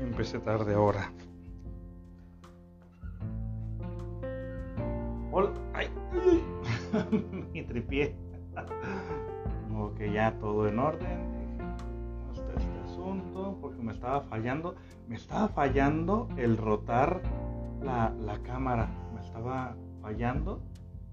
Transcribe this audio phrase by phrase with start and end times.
[0.00, 1.12] Empecé tarde ahora.
[5.30, 5.50] Hola.
[5.74, 5.88] Ay,
[7.52, 8.16] mi tripié.
[9.76, 11.58] ok, ya todo en orden.
[12.32, 14.74] Está este asunto porque me estaba fallando.
[15.06, 17.20] Me estaba fallando el rotar
[17.82, 18.88] la, la cámara.
[19.14, 20.62] Me estaba fallando,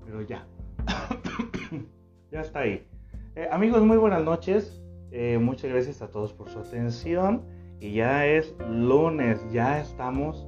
[0.05, 0.47] pero ya.
[2.31, 2.87] ya está ahí.
[3.35, 4.81] Eh, amigos, muy buenas noches.
[5.11, 7.43] Eh, muchas gracias a todos por su atención.
[7.81, 10.47] Y ya es lunes, ya estamos.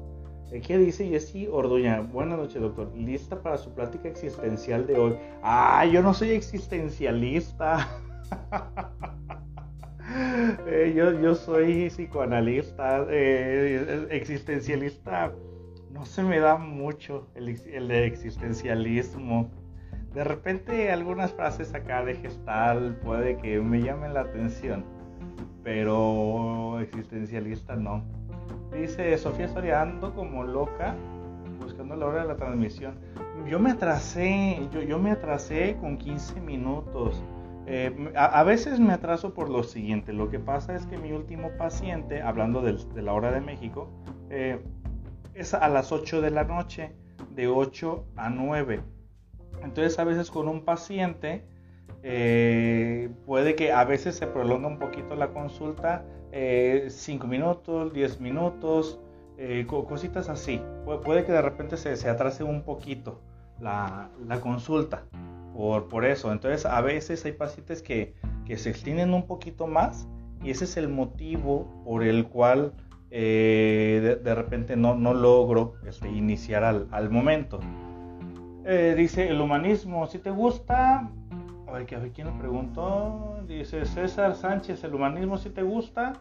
[0.52, 2.02] Eh, ¿Qué dice Jessy Orduña?
[2.02, 2.92] Buenas noches, doctor.
[2.96, 5.16] ¿Lista para su plática existencial de hoy?
[5.42, 7.90] Ah, yo no soy existencialista.
[10.96, 13.08] yo, yo soy psicoanalista.
[14.12, 15.34] existencialista
[15.90, 19.50] no se me da mucho el, el existencialismo
[20.14, 24.86] de repente algunas frases acá de gestal puede que me llamen la atención,
[25.64, 28.04] pero existencialista no.
[28.72, 30.96] Dice Sofía Soriando como loca
[31.60, 32.96] buscando la hora de la transmisión.
[33.48, 37.24] Yo me atrasé, yo, yo me atrasé con 15 minutos.
[37.66, 40.12] Eh, a, veces me atraso por lo siguiente.
[40.12, 43.90] Lo que pasa es que mi último paciente, hablando de, la hora de México,
[44.30, 44.60] eh,
[45.34, 46.92] es a las 8 de la noche,
[47.32, 48.82] de 8 a 9.
[49.64, 51.46] Entonces a veces con un paciente
[52.06, 56.90] eh, puede que a veces se prolonga un poquito la consulta, 5 eh,
[57.28, 59.00] minutos, 10 minutos,
[59.38, 60.62] eh, cositas así.
[61.06, 63.22] puede que de repente se, se atrase un poquito
[63.62, 65.06] la, la consulta
[65.56, 66.34] por, por, eso.
[66.34, 68.16] Entonces a veces hay pacientes que,
[68.46, 70.08] que, se extienden un poquito más
[70.44, 72.74] y ese es el motivo por el cual
[73.10, 77.62] de, de, repente no, no logro este, iniciar al, al momento.
[78.96, 81.12] Dice el humanismo, si te gusta,
[81.74, 83.40] a ver, ¿quién lo preguntó?
[83.48, 86.14] Dice César Sánchez, el humanismo si te gusta.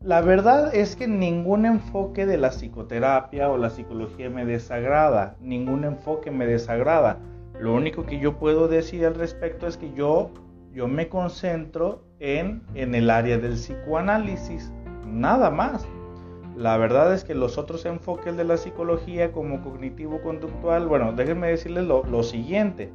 [0.00, 5.82] La verdad es que ningún enfoque de la psicoterapia o la psicología me desagrada, ningún
[5.84, 7.18] enfoque me desagrada.
[7.58, 10.30] Lo único que yo puedo decir al respecto es que yo,
[10.72, 14.72] yo me concentro en, en el área del psicoanálisis,
[15.04, 15.84] nada más.
[16.56, 21.86] La verdad es que los otros enfoques de la psicología como cognitivo-conductual, bueno, déjenme decirles
[21.86, 22.92] lo, siguiente.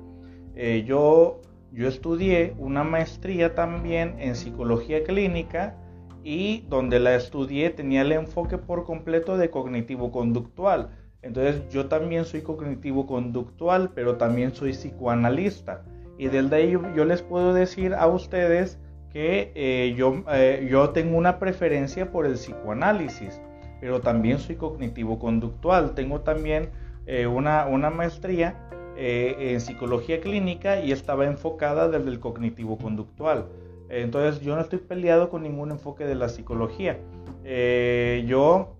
[0.55, 1.41] Eh, yo,
[1.77, 5.77] yo estudié una maestría también en psicología clínica
[6.23, 10.89] y donde la estudié tenía el enfoque por completo de cognitivo-conductual.
[11.21, 15.83] Entonces yo también soy cognitivo-conductual, pero también soy psicoanalista.
[16.17, 18.79] Y desde ahí yo les puedo decir a ustedes
[19.13, 23.39] que eh, yo, eh, yo tengo una preferencia por el psicoanálisis
[23.79, 25.93] pero también soy cognitivo-conductual.
[25.93, 26.69] Tengo también
[27.05, 28.66] eh, una, una, maestría
[28.97, 33.45] eh, en psicología clínica y estaba enfocada desde el cognitivo-conductual.
[33.89, 36.99] Entonces yo no estoy peleado con ningún enfoque de la psicología.
[37.43, 38.75] Eh, yo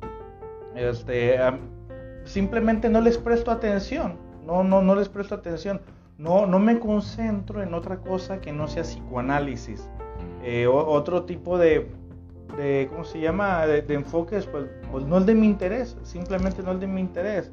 [0.75, 1.37] este,
[2.25, 4.17] simplemente no les presto atención.
[4.45, 5.81] No, no, no les presto atención.
[6.17, 9.87] No, no me concentro en otra cosa que no sea psicoanálisis.
[10.67, 11.91] otro tipo de,
[12.57, 13.65] de ¿cómo se llama?
[13.67, 17.51] De, enfoques, pues, pues no es de mi interés, simplemente no es de mi interés.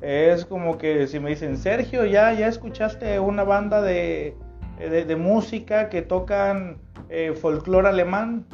[0.00, 4.36] Es como que si me dicen, Sergio, ya, ya escuchaste una banda de,
[4.78, 8.46] de, música que tocan eh, folclore alemán.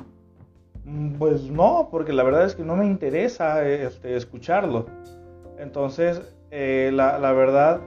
[1.19, 4.86] Pues no, porque la verdad es que no me interesa este, escucharlo.
[5.58, 7.81] Entonces, eh, la, la, verdad,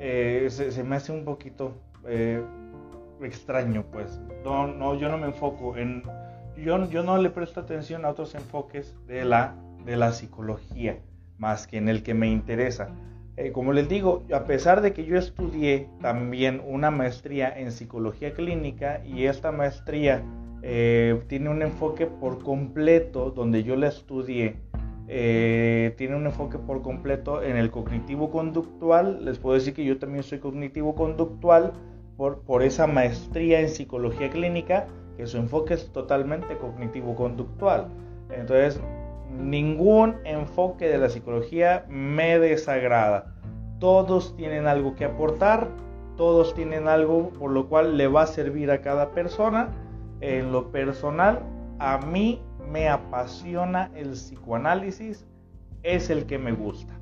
[0.00, 1.72] eh, se, se, me hace un poquito
[2.06, 2.42] eh,
[3.22, 4.20] extraño, pues.
[4.44, 6.02] No, no, yo no me enfoco en
[6.64, 10.98] yo, no le presto atención a otros enfoques de la, de la psicología,
[11.38, 12.90] más que en el que me interesa.
[13.36, 18.34] Eh, como les digo, a pesar de que yo estudié también una maestría en psicología
[18.34, 20.24] clínica y esta maestría
[20.62, 24.56] eh, tiene un enfoque por completo, donde yo la estudié,
[25.06, 29.24] eh, tiene un enfoque por completo en el cognitivo conductual.
[29.24, 31.72] Les puedo decir que yo también soy cognitivo conductual
[32.16, 37.86] por, por esa maestría en psicología clínica, que su enfoque es totalmente cognitivo-conductual.
[38.30, 38.80] Entonces,
[39.30, 43.34] ningún enfoque de la psicología me desagrada.
[43.78, 45.68] Todos tienen algo que aportar,
[46.16, 49.68] todos tienen algo por lo cual le va a servir a cada persona.
[50.20, 51.40] En lo personal,
[51.78, 55.26] a mí me apasiona el psicoanálisis,
[55.82, 56.92] es el que me gusta.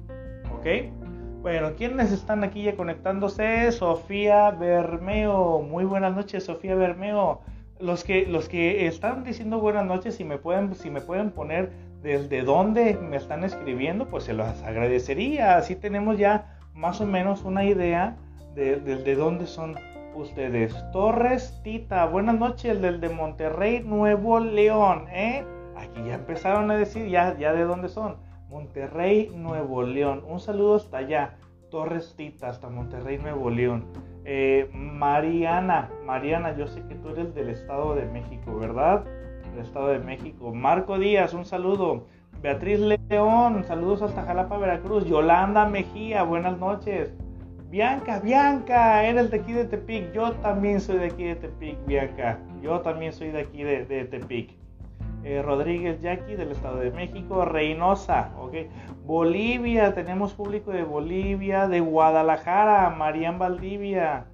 [0.54, 0.92] ¿Ok?
[1.40, 3.72] Bueno, ¿quiénes están aquí ya conectándose?
[3.72, 5.62] Sofía Bermeo.
[5.62, 7.40] Muy buenas noches, Sofía Bermeo
[7.80, 11.70] los que, los que están diciendo buenas noches, si me pueden, si me pueden poner
[12.06, 15.56] desde dónde me están escribiendo, pues se los agradecería.
[15.56, 18.16] Así tenemos ya más o menos una idea
[18.54, 19.74] de, de, dónde son
[20.14, 20.72] ustedes.
[20.92, 25.44] Torres Tita, buenas noches, del de Monterrey, Nuevo León, ¿eh?
[25.76, 28.18] Aquí ya empezaron a decir ya, ya de dónde son.
[28.48, 30.22] Monterrey, Nuevo León.
[30.28, 31.34] Un saludo hasta allá.
[31.72, 33.84] Torres Tita, hasta Monterrey, Nuevo León.
[34.24, 39.04] Eh, Mariana, Mariana, yo sé que tú eres del Estado de México, ¿verdad?
[39.58, 40.52] Estado de México.
[40.54, 42.06] Marco Díaz, un saludo.
[42.42, 45.06] Beatriz León, saludos hasta Jalapa, Veracruz.
[45.06, 47.14] Yolanda Mejía, buenas noches.
[47.70, 50.12] Bianca, Bianca, eres de aquí de Tepic.
[50.12, 52.38] Yo también soy de aquí de Tepic, Bianca.
[52.62, 54.54] Yo también soy de aquí de, Tepic.
[55.24, 58.54] Eh, Rodríguez Jackie del Estado de México, Reynosa, ok.
[59.04, 64.26] Bolivia, tenemos público de Bolivia, de Guadalajara, Marian Valdivia,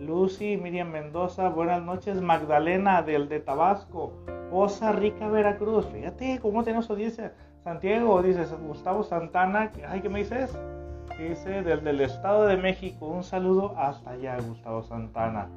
[0.00, 4.12] Lucy, Miriam Mendoza, buenas noches, Magdalena del de Tabasco,
[4.50, 7.32] Poza Rica, Veracruz, fíjate cómo tenemos audiencia.
[7.62, 10.50] Santiago, dices Gustavo Santana, ay, ¿qué me dices?
[11.18, 15.48] Dice del, del Estado de México, un saludo hasta allá, Gustavo Santana.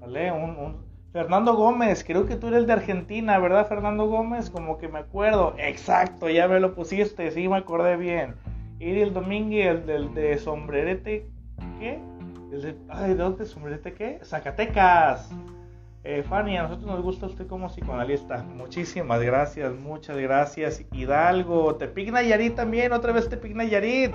[0.00, 0.32] ¿Vale?
[0.32, 0.76] Un,
[1.12, 4.50] Fernando Gómez, creo que tú eres de Argentina, ¿verdad, Fernando Gómez?
[4.50, 5.54] Como que me acuerdo.
[5.58, 8.34] Exacto, ya me lo pusiste, sí me acordé bien.
[8.80, 11.30] Iriel Domínguez, del de Sombrerete,
[11.78, 12.00] ¿qué?
[12.50, 14.18] de, ay, ¿de dónde Sombrerete qué?
[14.24, 15.30] Zacatecas.
[16.06, 18.42] Eh, Fanny, a nosotros nos gusta usted como psicoanalista.
[18.42, 20.84] Muchísimas gracias, muchas gracias.
[20.92, 24.14] Hidalgo, Tepic Nayarit también, otra vez Tepic Nayarit.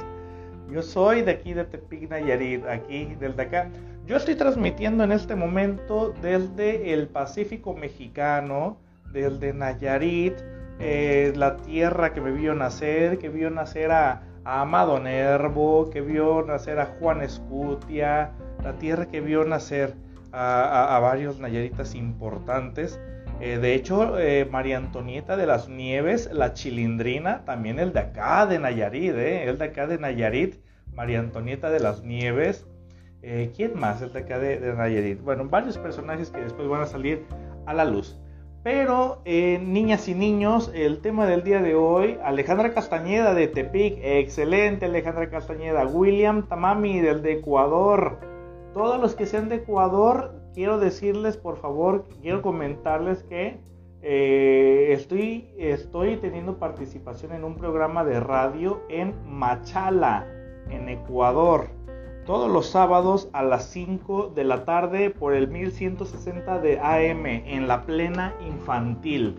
[0.72, 3.72] Yo soy de aquí de Tepic Nayarit, aquí, del de acá.
[4.06, 8.78] Yo estoy transmitiendo en este momento desde el Pacífico mexicano,
[9.12, 10.36] desde Nayarit,
[10.80, 16.44] eh, la tierra que me vio nacer, que vio nacer a, Amado Nervo, que vio
[16.44, 18.32] nacer a Juan Escutia,
[18.64, 19.96] la tierra que vio nacer
[20.32, 23.00] a, varios nayaritas importantes.
[23.40, 28.46] Eh, de hecho, eh, María Antonieta de las Nieves, la chilindrina, también el de acá
[28.46, 30.56] de Nayarit, el de acá de Nayarit,
[30.94, 32.68] María Antonieta de las Nieves.
[33.22, 35.22] Eh, ¿Quién más es de acá de, Nayarit?
[35.22, 37.26] Bueno, varios personajes que después van a salir
[37.66, 38.20] a la luz.
[38.64, 44.00] Pero, eh, niñas y niños, el tema del día de hoy, Alejandra Castañeda de Tepic,
[44.02, 48.20] excelente Alejandra Castañeda, William Tamami del de Ecuador,
[48.80, 53.60] todos los que sean de Ecuador, quiero decirles, por favor, quiero comentarles que
[54.02, 60.26] eh, estoy, estoy teniendo participación en un programa de radio en Machala,
[60.70, 61.68] en Ecuador
[62.26, 67.68] todos los sábados a las 5 de la tarde por el 1160 de AM en
[67.68, 69.36] la plena infantil.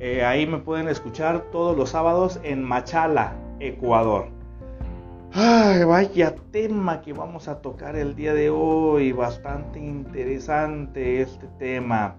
[0.00, 4.39] Eh, ahí me pueden escuchar todos los sábados en Machala, Ecuador.
[5.32, 9.12] Ay, vaya tema que vamos a tocar el día de hoy.
[9.12, 12.16] Bastante interesante este tema.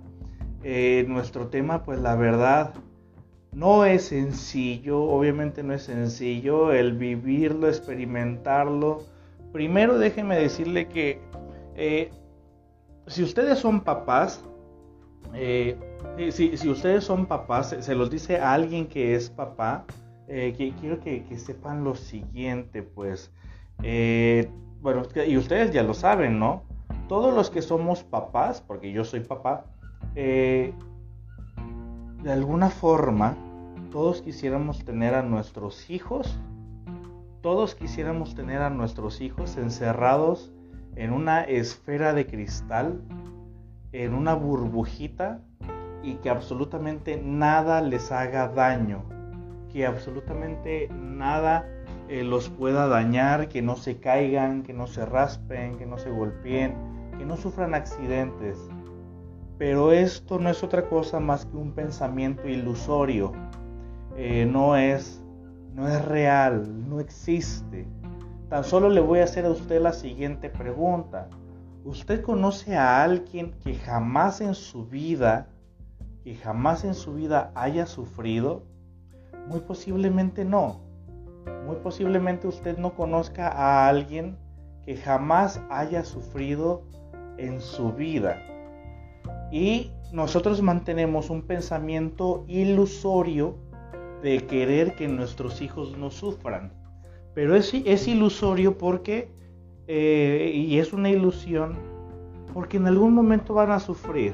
[0.64, 2.74] Eh, nuestro tema, pues la verdad,
[3.52, 5.02] no es sencillo.
[5.04, 9.04] Obviamente no es sencillo el vivirlo, experimentarlo
[9.52, 11.20] Primero déjenme decirle que
[11.76, 12.10] eh,
[13.08, 14.44] si ustedes son papás,
[15.34, 15.78] eh,
[16.32, 19.86] si, ustedes son papás, se, los dice a alguien que es papá,
[20.32, 23.32] eh, que, quiero que, sepan lo siguiente, pues,
[24.82, 26.64] bueno, y ustedes ya lo saben, ¿no?
[27.08, 29.66] Todos los que somos papás, porque yo soy papá,
[30.16, 30.74] de
[32.26, 33.36] alguna forma,
[33.92, 36.40] todos quisiéramos tener a nuestros hijos
[37.42, 40.52] todos quisiéramos tener a nuestros hijos encerrados
[40.96, 43.02] en una esfera de cristal,
[43.92, 45.42] en una burbujita
[46.04, 49.04] y que absolutamente nada les haga daño,
[49.72, 51.68] que absolutamente nada
[52.10, 56.10] eh, los pueda dañar, que no se caigan, que no se raspen, que no se
[56.10, 56.74] golpeen,
[57.18, 58.58] que no sufran accidentes.
[59.58, 63.32] Pero esto no es otra cosa más que un pensamiento ilusorio,
[64.18, 65.22] eh, no es
[65.74, 67.88] no es real, no existe.
[68.50, 71.30] Tan solo le voy a hacer a usted la siguiente pregunta.
[71.86, 75.48] ¿Usted conoce a alguien que jamás en su vida,
[76.24, 78.64] que jamás en su vida haya sufrido?
[79.52, 80.80] Muy posiblemente no.
[81.66, 84.38] Muy posiblemente usted no conozca a alguien
[84.86, 86.84] que jamás haya sufrido
[87.38, 88.42] en su vida.
[89.52, 93.58] Y nosotros mantenemos un pensamiento ilusorio
[94.24, 96.72] de querer que nuestros hijos no sufran.
[97.34, 99.34] Pero es, es ilusorio porque,
[99.88, 101.78] eh, y es una ilusión,
[102.54, 104.34] porque en algún momento van a sufrir.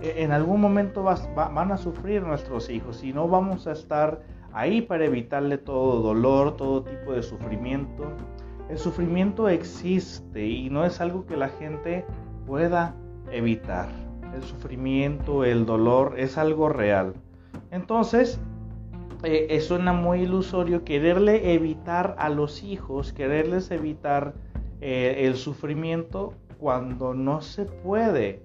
[0.00, 4.20] E, en algún momento van a sufrir nuestros hijos y no vamos a estar
[4.52, 8.04] ahí para evitarle todo dolor, todo tipo de sufrimiento.
[8.68, 12.04] El sufrimiento existe y no es algo que la gente
[12.46, 12.94] pueda
[13.30, 13.88] evitar.
[14.34, 17.14] El sufrimiento, el dolor es algo real.
[17.70, 18.40] Entonces,
[19.22, 24.34] eh, suena muy ilusorio quererle evitar a los hijos, quererles evitar
[24.80, 28.42] eh, el sufrimiento cuando no se puede.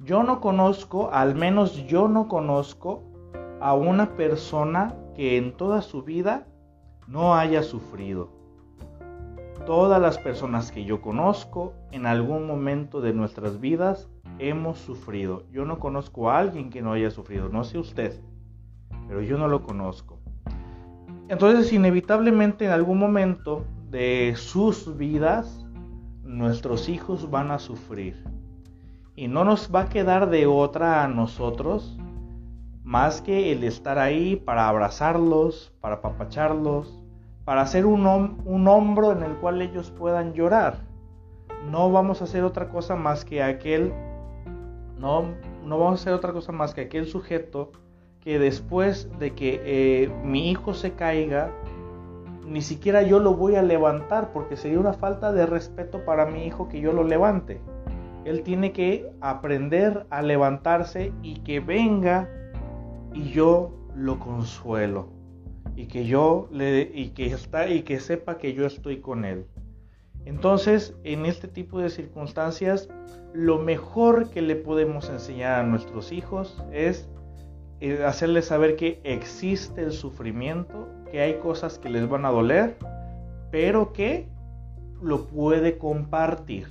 [0.00, 3.02] Yo no conozco, al menos yo no conozco
[3.60, 6.46] a una persona que en toda su vida
[7.08, 8.30] no haya sufrido.
[9.66, 15.42] Todas las personas que yo conozco en algún momento de nuestras vidas hemos sufrido.
[15.50, 18.20] Yo no conozco a alguien que no haya sufrido, no sé usted,
[19.08, 20.20] pero yo no lo conozco.
[21.28, 25.66] Entonces, inevitablemente en algún momento de sus vidas,
[26.22, 28.37] nuestros hijos van a sufrir.
[29.18, 31.98] Y no nos va a quedar de otra a nosotros
[32.84, 37.02] más que el estar ahí para abrazarlos, para apapacharlos,
[37.44, 40.84] para hacer un, un hombro en el cual ellos puedan llorar.
[41.68, 43.92] No vamos a hacer otra cosa más que aquel,
[44.96, 45.24] no,
[45.64, 47.72] no vamos a hacer otra cosa más que aquel sujeto
[48.20, 51.50] que después de que eh, mi hijo se caiga,
[52.46, 56.46] ni siquiera yo lo voy a levantar porque sería una falta de respeto para mi
[56.46, 57.60] hijo que yo lo levante.
[58.24, 62.28] Él tiene que aprender a levantarse y que venga
[63.14, 65.08] y yo lo consuelo
[65.76, 69.46] y que yo le y que está y que sepa que yo estoy con él.
[70.24, 72.88] Entonces, en este tipo de circunstancias,
[73.32, 77.08] lo mejor que le podemos enseñar a nuestros hijos es
[77.80, 82.76] eh, hacerles saber que existe el sufrimiento, que hay cosas que les van a doler,
[83.52, 84.28] pero que
[85.00, 86.66] lo puede compartir.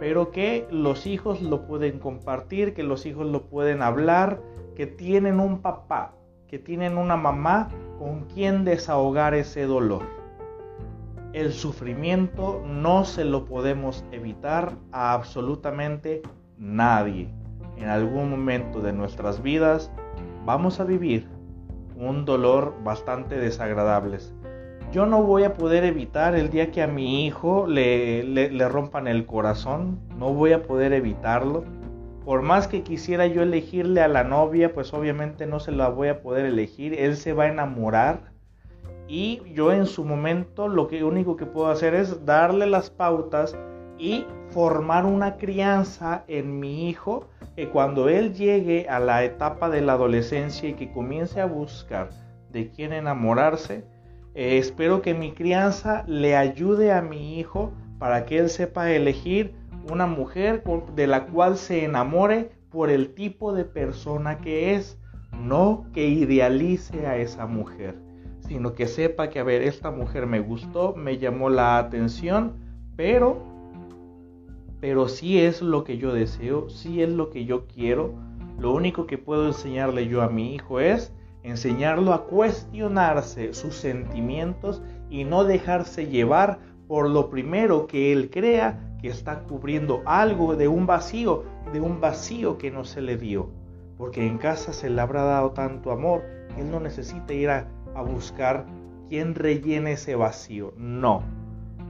[0.00, 4.40] Pero que los hijos lo pueden compartir, que los hijos lo pueden hablar,
[4.76, 6.14] que tienen un papá,
[6.46, 10.02] que tienen una mamá con quien desahogar ese dolor.
[11.32, 16.22] El sufrimiento no se lo podemos evitar a absolutamente
[16.56, 17.28] nadie.
[17.76, 19.90] En algún momento de nuestras vidas
[20.44, 21.28] vamos a vivir
[21.96, 24.18] un dolor bastante desagradable.
[24.90, 29.06] Yo no voy a poder evitar el día que a mi hijo le, le, rompan
[29.06, 31.64] el corazón, no voy a poder evitarlo.
[32.24, 36.08] Por más que quisiera yo elegirle a la novia, pues obviamente no se la voy
[36.08, 38.32] a poder elegir, él se va a enamorar.
[39.08, 43.54] Y yo en su momento lo que único que puedo hacer es darle las pautas
[43.98, 49.82] y formar una crianza en mi hijo que cuando él llegue a la etapa de
[49.82, 52.08] la adolescencia y que comience a buscar
[52.50, 53.84] de quién enamorarse,
[54.38, 59.52] eh, espero que mi crianza le ayude a mi hijo para que él sepa elegir
[59.90, 60.62] una mujer
[60.94, 64.96] de la cual se enamore por el tipo de persona que es,
[65.32, 67.96] no que idealice a esa mujer,
[68.46, 72.52] sino que sepa que, a ver, esta mujer me gustó, me llamó la atención,
[72.94, 73.42] pero
[74.80, 78.14] pero si es lo que yo deseo, si es lo que yo quiero.
[78.60, 81.12] Lo único que puedo enseñarle yo a mi hijo es
[81.50, 88.96] enseñarlo a cuestionarse sus sentimientos y no dejarse llevar por lo primero que él crea
[89.00, 93.50] que está cubriendo algo de un vacío, de un vacío que no se le dio.
[93.96, 96.22] Porque en casa se le habrá dado tanto amor
[96.54, 97.68] que él no necesita ir a,
[98.06, 98.64] buscar
[99.08, 100.72] quién rellene ese vacío.
[100.76, 101.22] No.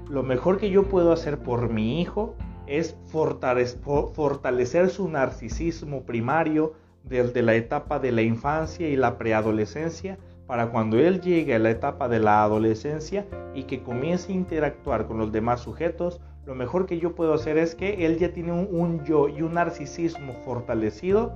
[0.09, 2.35] Lo mejor que yo puedo hacer por mi hijo
[2.67, 6.73] es fortalecer su narcisismo primario
[7.05, 11.71] desde la etapa de la infancia y la preadolescencia para cuando él llegue a la
[11.71, 16.87] etapa de la adolescencia y que comience a interactuar con los demás sujetos, lo mejor
[16.87, 21.35] que yo puedo hacer es que él ya tiene un, yo y un narcisismo fortalecido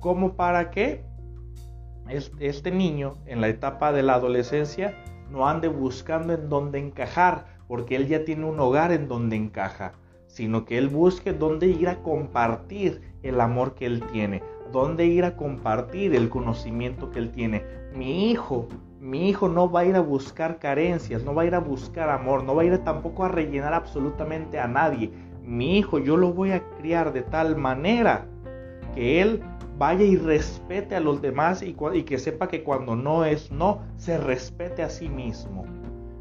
[0.00, 1.04] como para que
[2.38, 4.94] este niño en la etapa de la adolescencia
[5.30, 9.94] no ande buscando en dónde encajar, porque él ya tiene un hogar en donde encaja
[10.30, 15.24] sino que Él busque dónde ir a compartir el amor que Él tiene, dónde ir
[15.24, 17.64] a compartir el conocimiento que Él tiene.
[17.94, 18.68] Mi hijo,
[19.00, 22.10] mi hijo no va a ir a buscar carencias, no va a ir a buscar
[22.10, 25.10] amor, no va a ir tampoco a rellenar absolutamente a nadie.
[25.42, 28.26] Mi hijo yo lo voy a criar de tal manera
[28.94, 29.42] que Él
[29.78, 31.74] vaya y respete a los demás y,
[32.04, 35.64] que sepa que cuando no es no, se respete a sí mismo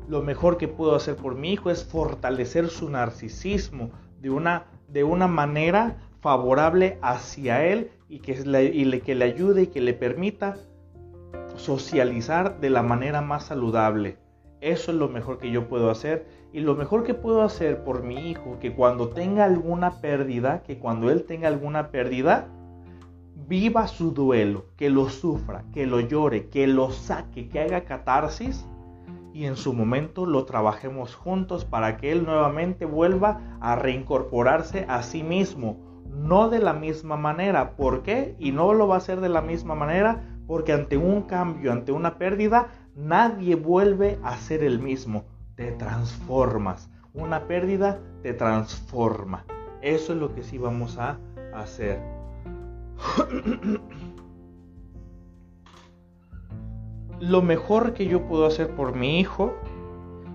[0.09, 5.03] lo mejor que puedo hacer por mi hijo es fortalecer su narcisismo de una, de
[5.03, 10.57] una manera favorable hacia él y que le, que le ayude y que le permita
[11.55, 14.17] socializar de la manera más saludable.
[14.61, 16.25] Eso es lo mejor que yo puedo hacer.
[16.51, 20.79] Y lo mejor que puedo hacer por mi hijo, que cuando tenga alguna pérdida, que
[20.79, 22.47] cuando él tenga alguna pérdida,
[23.47, 28.65] viva su duelo, que lo sufra, que lo llore, que lo saque, que haga catarsis
[29.33, 35.03] y en su momento lo trabajemos juntos para que Él nuevamente vuelva a reincorporarse a
[35.03, 35.77] sí mismo.
[36.09, 37.75] No de la misma manera.
[37.75, 38.35] ¿Por qué?
[38.39, 41.91] Y no lo va a hacer de la misma manera porque ante un cambio, ante
[41.91, 45.23] una pérdida, nadie vuelve a ser el mismo.
[45.55, 46.89] Te transformas.
[47.13, 49.45] Una pérdida te transforma.
[49.81, 51.19] Eso es lo que sí vamos a
[51.53, 52.01] hacer.
[57.19, 59.53] lo mejor que yo puedo hacer por mi hijo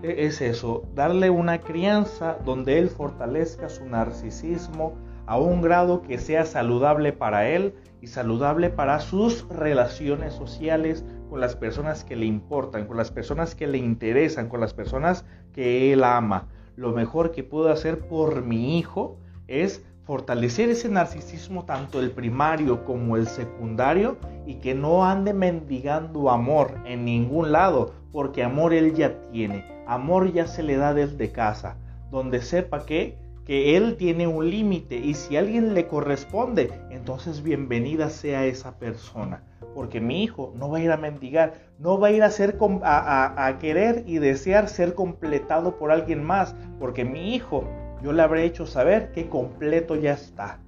[0.03, 4.95] e, es eso, darle una crianza donde él fortalezca su narcisismo
[5.27, 11.41] a un grado que sea saludable para él y saludable para sus relaciones sociales con
[11.41, 15.93] las personas que le importan, con las personas que le interesan, con las personas que
[15.93, 16.49] él ama.
[16.77, 19.17] Lo mejor que puedo hacer por mi hijo
[19.49, 26.31] es fortalecer ese narcisismo tanto el primario como el secundario y que no ande mendigando
[26.31, 31.33] amor en ningún lado, porque amor él ya tiene, amor ya se le da desde
[31.33, 31.77] casa,
[32.11, 38.09] donde sepa que que él tiene un límite y si alguien le corresponde, entonces bienvenida
[38.11, 39.43] sea esa persona.
[39.75, 42.57] Porque mi hijo no va a ir a mendigar, no va a ir a, ser,
[42.83, 47.65] a, a querer y desear ser completado por alguien más, porque mi hijo
[48.03, 50.61] yo le habré hecho saber que completo ya está.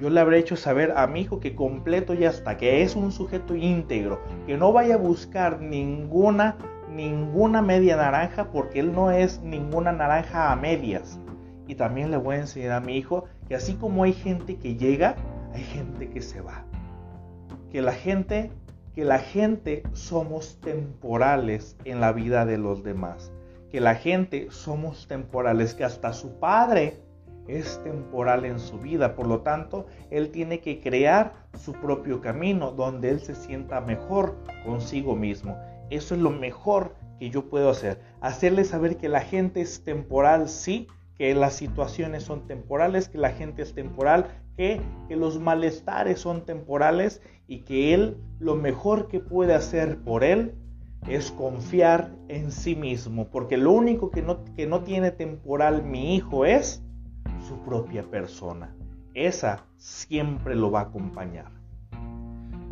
[0.00, 3.12] Yo le habré hecho saber a mi hijo que completo ya está, que es un
[3.12, 6.56] sujeto íntegro, que no vaya a buscar ninguna
[6.92, 11.18] ninguna media naranja porque él no es ninguna naranja a medias.
[11.72, 14.76] Y también le voy a enseñar a mi hijo que así como hay gente que
[14.76, 15.16] llega,
[15.54, 16.66] hay gente que se va.
[17.70, 18.50] Que la gente,
[18.94, 23.32] que la gente somos temporales en la vida de los demás
[23.70, 27.00] que la gente somos temporales, que hasta su padre
[27.48, 29.16] es temporal en su vida.
[29.16, 34.36] Por lo tanto, él tiene que crear su propio camino donde él se sienta mejor
[34.66, 35.56] consigo mismo.
[35.88, 37.98] Eso es lo mejor que yo puedo hacer.
[38.20, 40.86] Hacerle saber que la gente es temporal, sí,
[41.22, 46.44] que las situaciones son temporales, que la gente es temporal, que, que los malestares son
[46.44, 50.56] temporales y que él lo mejor que puede hacer por él
[51.06, 56.16] es confiar en sí mismo, porque lo único que no, que no tiene temporal mi
[56.16, 56.82] hijo es
[57.46, 58.74] su propia persona.
[59.14, 61.52] Esa siempre lo va a acompañar.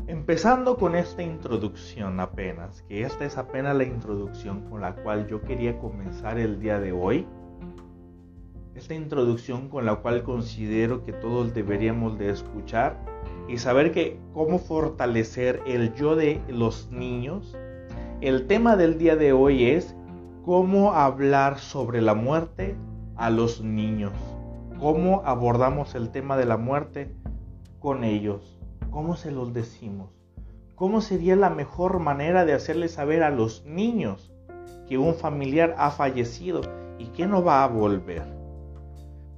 [0.09, 5.41] Empezando con esta introducción apenas, que esta es apenas la introducción con la cual yo
[5.41, 7.29] quería comenzar el día de hoy.
[8.81, 12.97] Esta introducción con la cual considero que todos deberíamos de escuchar
[13.47, 17.55] y saber que cómo fortalecer el yo de los niños
[18.23, 19.95] el tema del día de hoy es
[20.47, 22.75] cómo hablar sobre la muerte
[23.17, 24.15] a los niños.
[24.79, 27.15] ¿Cómo abordamos el tema de la muerte
[27.81, 28.59] con ellos?
[28.91, 30.09] ¿Cómo se los decimos?
[30.75, 34.33] ¿Cómo sería la mejor manera de hacerles saber a los niños
[34.89, 36.63] que un familiar ha fallecido
[36.99, 38.40] y que no va a volver?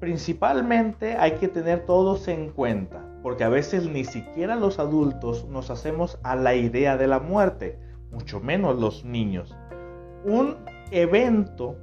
[0.02, 5.70] Principalmente hay que tener todos en cuenta, porque a veces ni siquiera los adultos nos
[5.70, 7.78] hacemos a la idea de la muerte
[8.10, 9.54] mucho menos los niños.
[10.24, 10.56] Un
[10.90, 11.76] evento,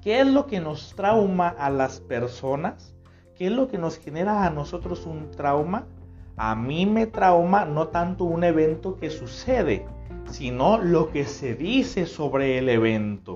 [0.00, 2.94] ¿qué es lo que nos trauma a las personas?
[3.34, 5.88] ¿Qué es lo que nos genera a nosotros un trauma?
[6.36, 9.84] A mí me trauma no tanto un evento que sucede,
[10.30, 13.34] sino lo que se dice sobre el evento.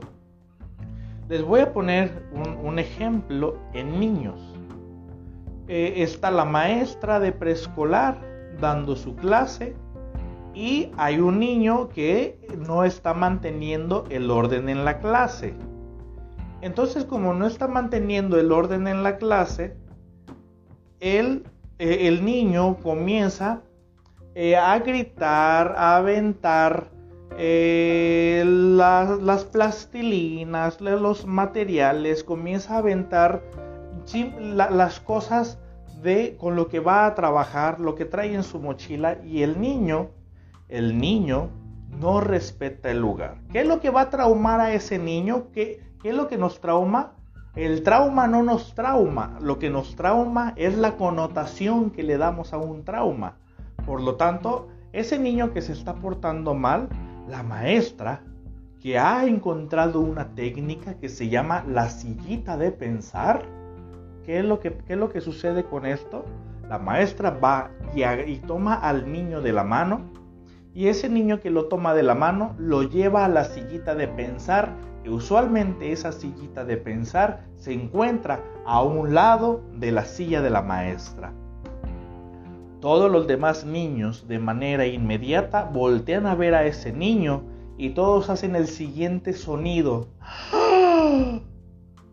[1.29, 2.23] Les voy a poner
[2.63, 4.41] un, ejemplo en niños.
[5.67, 8.19] Eh, está la maestra de preescolar
[8.59, 9.77] dando su clase
[10.55, 15.55] y hay un niño que no está manteniendo el orden en la clase.
[16.63, 19.77] Entonces, como no está manteniendo el orden en la clase,
[21.01, 21.45] el,
[21.79, 23.61] eh, el niño comienza
[24.35, 26.91] eh, a gritar, a aventar
[27.37, 33.43] eh, las plastilinas, los materiales, comienza a aventar
[34.39, 35.59] las cosas
[36.03, 39.61] de con lo que va a trabajar, lo que trae en su mochila y el
[39.61, 40.11] niño
[40.69, 41.49] el niño
[41.89, 43.39] no respeta el lugar.
[43.51, 45.47] ¿Qué es lo que va a traumar a ese niño?
[45.53, 47.15] ¿Qué, es lo que nos trauma?
[47.57, 52.53] El trauma no nos trauma, lo que nos trauma es la connotación que le damos
[52.53, 53.37] a un trauma.
[53.85, 56.89] Por lo tanto, ese niño que se está portando mal,
[57.29, 58.23] la maestra,
[58.81, 63.43] que ha encontrado una técnica que se llama la sillita de pensar,
[64.25, 66.25] ¿qué es lo que, es lo que sucede con esto?
[66.69, 70.03] La maestra va y toma al niño de la mano
[70.75, 74.07] y ese niño que lo toma de la mano lo lleva a la sillita de
[74.07, 80.41] pensar, que usualmente esa sillita de pensar se encuentra a un lado de la silla
[80.41, 81.33] de la maestra.
[82.81, 87.43] Todos los demás niños de manera inmediata voltean a ver a ese niño
[87.77, 90.09] y todos hacen el siguiente sonido,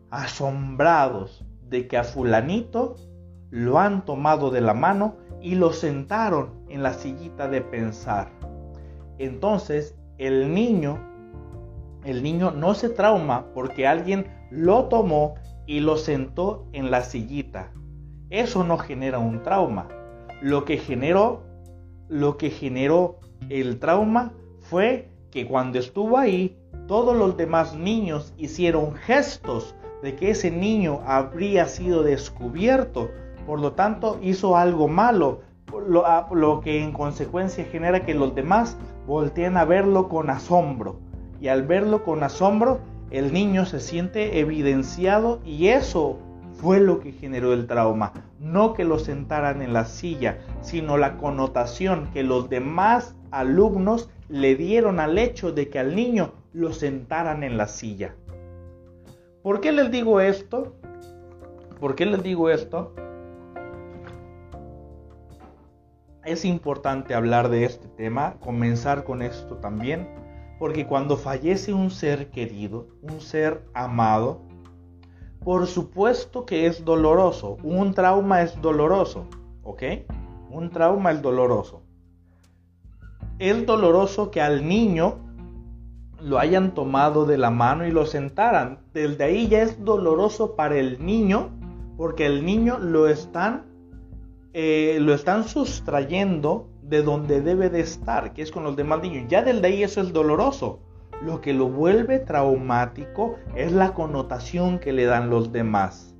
[0.10, 2.96] asombrados de que a fulanito
[3.52, 8.32] lo han tomado de la mano y lo sentaron en la sillita de pensar.
[9.20, 11.00] Entonces el niño,
[12.04, 15.36] el niño no se trauma porque alguien lo tomó
[15.68, 17.72] y lo sentó en la sillita.
[18.32, 19.88] Eso no genera un trauma.
[20.46, 21.42] Lo que generó,
[22.08, 23.18] lo que generó
[23.50, 26.56] el trauma fue que cuando estuvo ahí,
[26.86, 33.10] todos los demás niños hicieron gestos de que ese niño habría sido descubierto,
[33.48, 35.40] por lo tanto hizo algo malo,
[35.88, 38.78] lo, lo, que en consecuencia genera que los demás
[39.08, 41.00] volteen a verlo con asombro.
[41.42, 46.20] Y al verlo con asombro, el niño se siente evidenciado y eso
[46.58, 48.14] fue lo que generó el trauma.
[48.40, 54.56] No que lo sentaran en la silla, sino la connotación que los demás alumnos le
[54.56, 58.16] dieron al hecho de que al niño lo sentaran en la silla.
[59.44, 60.76] ¿Por qué les digo esto?
[61.80, 62.96] ¿Por qué les digo esto?
[66.24, 70.10] Es importante hablar de este tema, comenzar con esto también,
[70.58, 74.42] porque cuando fallece un ser querido, un ser amado,
[75.46, 77.58] por supuesto que es doloroso.
[77.62, 79.28] Un trauma es doloroso,
[79.64, 79.84] ¿ok?
[80.50, 81.84] Un trauma es doloroso.
[83.38, 85.20] Es doloroso que al niño
[86.20, 88.80] lo hayan tomado de la mano y lo sentaran.
[88.92, 91.52] Desde ahí ya es doloroso para el niño
[91.96, 93.66] porque el niño lo están,
[94.54, 99.26] eh, lo están sustrayendo de donde debe de estar, que es con los demás niños.
[99.30, 100.80] Ya desde ahí eso es doloroso.
[101.22, 106.16] Lo que lo vuelve traumático es la connotación que le dan los demás.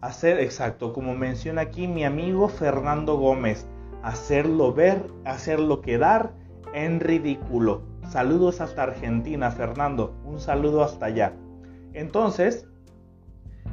[0.00, 3.66] Hacer, exacto, como menciona aquí mi amigo Fernando Gómez,
[4.02, 6.32] hacerlo ver, hacerlo quedar
[6.74, 7.82] en ridículo.
[8.08, 10.14] Saludos hasta Argentina, Fernando.
[10.24, 11.34] Un saludo hasta allá.
[11.92, 12.66] Entonces,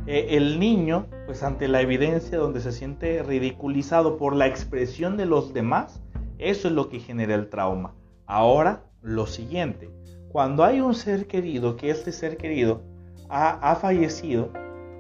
[0.07, 5.25] eh, el niño, pues ante la evidencia donde se siente ridiculizado por la expresión de
[5.25, 6.01] los demás,
[6.37, 7.95] eso es lo que genera el trauma.
[8.25, 9.89] Ahora, lo siguiente.
[10.35, 12.81] Cuando hay un ser querido, que este ser querido
[13.29, 14.49] ha, fallecido,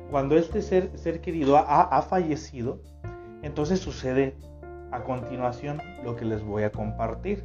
[0.09, 2.79] cuando este ser, ser querido ha, ha fallecido,
[3.41, 4.37] entonces sucede
[4.93, 7.43] a continuación lo que les voy a compartir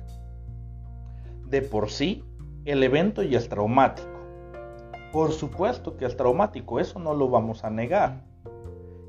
[1.48, 2.24] de por sí
[2.64, 4.20] el evento ya es traumático.
[5.11, 8.22] Por supuesto que es traumático, eso no lo vamos a negar.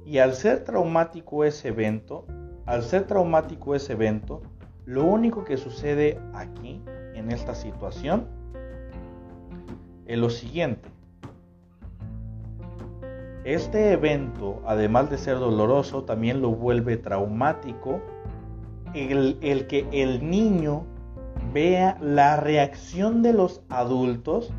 [0.08, 2.26] Y al ser traumático ese evento,
[2.66, 4.42] al ser traumático ese evento,
[4.86, 6.82] lo único que sucede aquí,
[7.14, 8.41] en esta situación,
[10.18, 10.90] lo siguiente.
[13.44, 18.02] Este evento, además de ser doloroso, también lo vuelve traumático
[18.94, 20.86] el, el que el niño
[21.54, 24.52] vea la reacción de los adultos,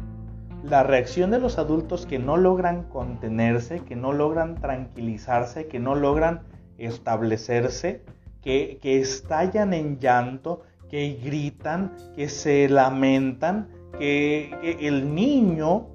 [0.64, 5.94] la reacción de los adultos que no logran contenerse, que no logran tranquilizarse, que no
[5.94, 6.42] logran
[6.78, 8.02] establecerse,
[8.42, 14.50] que, estallan en llanto, que gritan, que se lamentan, que,
[14.80, 15.86] el niño,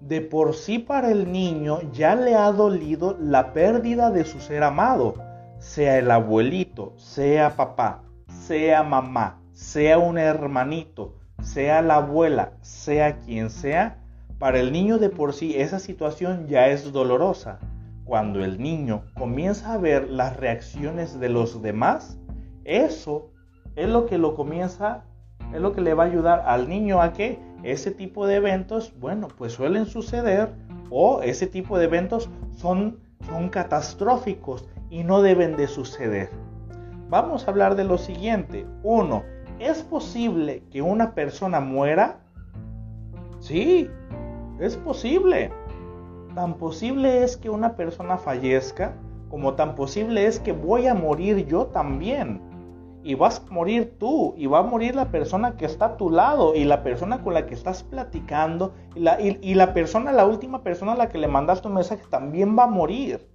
[0.00, 4.62] de por sí para el niño, ya le ha dolido la pérdida de su ser
[4.62, 5.14] amado,
[5.58, 13.50] sea el abuelito, sea papá, sea mamá, sea un hermanito, sea la abuela, sea quien
[13.50, 13.98] sea,
[14.38, 17.58] para el niño de por sí esa situación ya es dolorosa.
[18.04, 22.18] Cuando el niño comienza a ver las reacciones de los demás,
[22.64, 23.30] eso
[23.74, 25.04] es lo que lo comienza,
[25.52, 28.92] es lo que le va a ayudar al niño a que ese tipo de eventos,
[28.98, 30.54] bueno, pues suelen suceder
[30.90, 36.30] o ese tipo de eventos son, son catastróficos y no deben de suceder.
[37.08, 38.66] Vamos a hablar de lo siguiente.
[38.82, 39.22] Uno,
[39.58, 42.18] ¿Es posible que una persona muera?
[43.40, 43.88] Sí,
[44.60, 45.50] es posible.
[46.34, 48.94] Tan posible es que una persona fallezca
[49.30, 52.42] como tan posible es que voy a morir yo también.
[53.06, 56.10] Y vas a morir tú, y va a morir la persona que está a tu
[56.10, 60.26] lado, y la persona con la que estás platicando, y la, y la persona, la
[60.26, 63.28] última persona a la que le mandaste un mensaje también va a morir.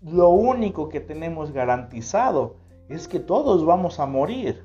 [0.00, 2.56] Lo único que tenemos garantizado
[2.88, 4.64] es que todos vamos a morir.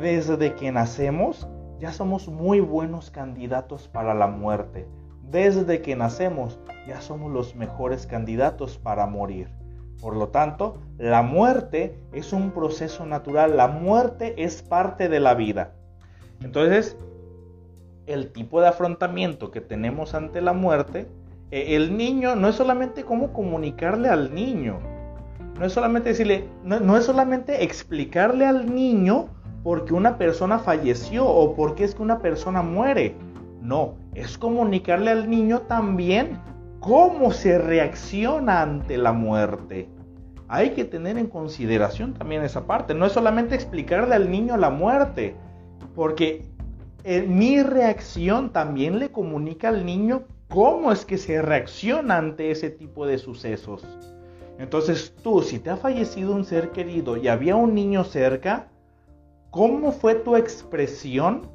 [0.00, 4.88] Desde que nacemos ya somos muy buenos candidatos para la muerte.
[5.22, 9.48] Desde que nacemos ya somos los mejores candidatos para morir.
[10.00, 15.34] Por lo tanto, la muerte es un proceso natural, la muerte es parte de la
[15.34, 15.72] vida.
[16.42, 16.96] Entonces,
[18.06, 21.08] el tipo de afrontamiento que tenemos ante la muerte,
[21.50, 24.78] eh, el niño no es solamente cómo comunicarle al niño,
[25.58, 29.28] no es solamente decirle, no es solamente explicarle al niño
[29.66, 33.16] porque una persona falleció o porque es que una persona muere.
[33.62, 36.38] No, es comunicarle al niño también
[36.86, 39.88] cómo se reacciona ante la muerte.
[40.46, 42.94] Hay que tener en consideración también esa parte.
[42.94, 45.34] No es solamente explicarle al niño la muerte,
[45.96, 46.44] porque
[47.02, 52.70] eh, mi reacción también le comunica al niño cómo es que se reacciona ante ese
[52.70, 53.84] tipo de sucesos.
[54.60, 58.68] Entonces tú, si te ha fallecido un ser querido y había un niño cerca,
[59.50, 61.48] ¿Cómo fue tu expresión?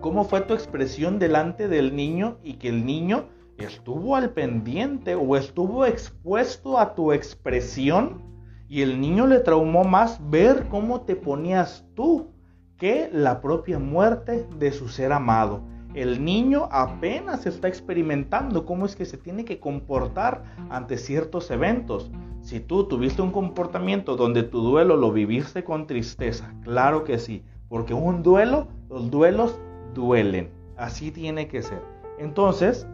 [0.00, 5.36] cómo fue tu expresión delante del niño y que el niño estuvo al pendiente o
[5.36, 8.22] estuvo expuesto a tu expresión
[8.68, 12.28] y el niño le traumó más ver cómo te ponías tú
[12.76, 15.62] que la propia muerte de su ser amado.
[15.94, 22.10] El niño apenas está experimentando cómo es que se tiene que comportar ante ciertos eventos.
[22.40, 27.42] Si tú tuviste un comportamiento donde tu duelo lo viviste con tristeza, claro que sí,
[27.68, 29.58] porque un duelo, los duelos
[29.94, 30.50] duelen.
[30.76, 31.82] Así tiene que ser.
[32.18, 32.86] Entonces,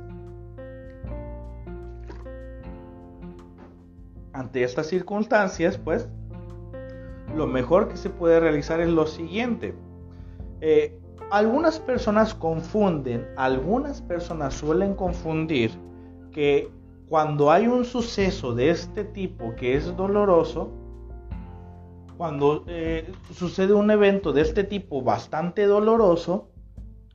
[4.34, 6.08] ante estas circunstancias, pues,
[7.34, 9.74] lo mejor que se puede realizar es lo siguiente.
[10.60, 15.70] Eh, algunas personas confunden, algunas personas suelen confundir
[16.32, 16.70] que
[17.08, 20.70] cuando hay un suceso de este tipo que es doloroso,
[22.16, 26.48] cuando eh, sucede un evento de este tipo bastante doloroso,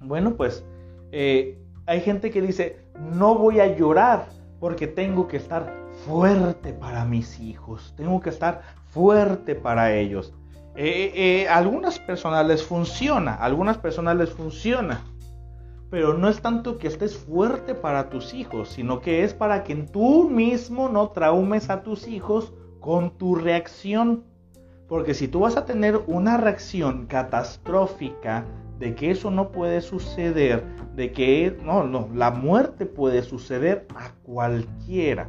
[0.02, 0.66] bueno, pues
[1.12, 2.78] eh, hay gente que dice,
[3.12, 4.28] no voy a llorar
[4.60, 10.34] porque tengo que estar fuerte para mis hijos, tengo que estar fuerte para ellos.
[10.76, 15.02] Eh, eh, algunas personas les funciona, algunas personas les funciona,
[15.90, 19.76] pero no es tanto que estés fuerte para tus hijos, sino que es para que
[19.76, 24.24] tú mismo no traumes a tus hijos con tu reacción.
[24.88, 28.46] Porque si tú vas a tener una reacción catastrófica
[28.80, 30.64] de que eso no puede suceder,
[30.96, 35.28] de que no, no, la muerte puede suceder a cualquiera.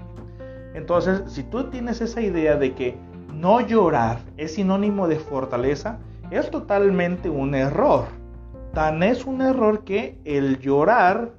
[0.74, 2.96] Entonces, si tú tienes esa idea de que
[3.34, 5.98] no llorar es sinónimo de fortaleza,
[6.30, 8.06] es totalmente un error.
[8.72, 11.32] Tan es un error que el llorar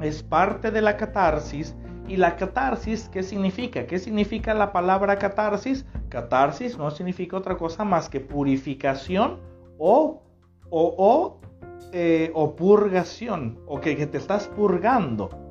[0.00, 1.74] es parte de la catarsis.
[2.08, 3.86] ¿Y la catarsis qué significa?
[3.86, 5.84] ¿Qué significa la palabra catarsis?
[6.08, 9.40] Catarsis no significa otra cosa más que purificación
[9.76, 10.22] o,
[10.70, 11.40] o,
[11.92, 15.45] eh, purgación, o que te estás purgando.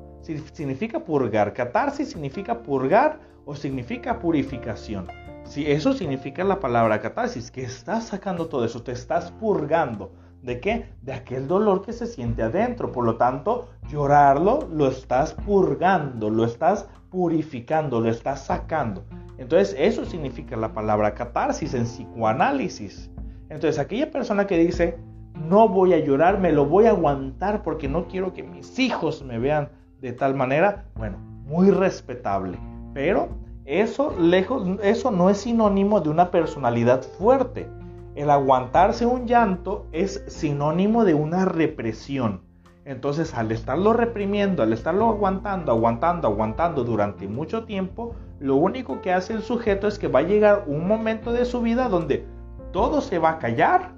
[0.52, 1.52] Significa purgar.
[1.52, 5.06] Catarsis significa purgar o significa purificación.
[5.44, 10.12] Si eso significa la palabra catarsis, que estás sacando todo eso, te estás purgando.
[10.42, 10.90] ¿De qué?
[11.02, 12.90] De aquel dolor que se siente adentro.
[12.90, 19.04] Por lo tanto, llorarlo lo estás purgando, lo estás purificando, lo estás sacando.
[19.38, 23.10] Entonces, eso significa la palabra catarsis en psicoanálisis.
[23.48, 24.98] Entonces, aquella persona que dice,
[25.34, 29.22] no voy a llorar, me lo voy a aguantar porque no quiero que mis hijos
[29.22, 29.68] me vean
[30.00, 32.58] de tal manera, bueno, muy respetable.
[32.94, 33.28] Pero
[33.64, 37.68] eso, lejos, eso no es sinónimo de una personalidad fuerte.
[38.14, 42.40] El aguantarse un llanto es sinónimo de una represión.
[42.84, 49.12] Entonces, al estarlo reprimiendo, al estarlo aguantando, aguantando, aguantando durante mucho tiempo, lo único que
[49.12, 52.24] hace el sujeto es que va a llegar un momento de su vida donde
[52.72, 53.92] todo se va a callar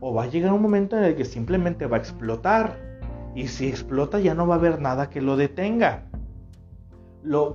[0.00, 2.91] o va a llegar un momento en el que simplemente va a explotar.
[3.34, 6.04] Y si explota ya no va a haber nada que lo detenga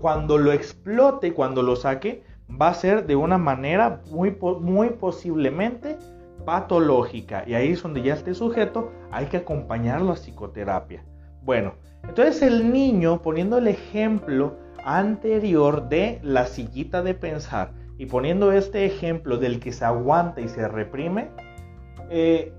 [0.01, 5.97] cuando lo explote, cuando lo saque, va a ser de una manera muy, muy posiblemente
[6.45, 7.43] patológica.
[7.45, 11.03] Y ahí es donde ya esté sujeto, hay que acompañarlo a psicoterapia.
[11.43, 18.51] Bueno, entonces el niño, poniendo el ejemplo anterior de la sillita de pensar y poniendo
[18.51, 21.31] este ejemplo del que se aguanta y se reprime,
[22.09, 22.53] eh,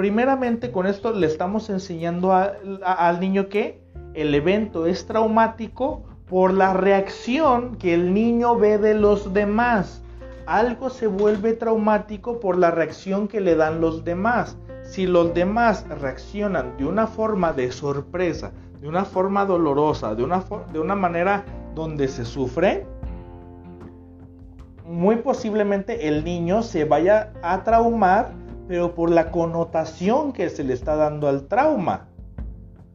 [0.00, 3.82] primeramente con esto le estamos enseñando al niño que
[4.14, 10.02] el evento es traumático por la reacción que el niño ve de los demás.
[10.46, 14.56] Algo se vuelve traumático por la reacción que le dan los demás.
[14.84, 20.42] Si los demás reaccionan de una forma de sorpresa, de una forma dolorosa, de una,
[20.72, 22.86] de una manera donde se sufre,
[24.86, 28.32] muy posiblemente el niño se vaya a traumar,
[28.70, 32.06] pero por la connotación que se le está dando al trauma.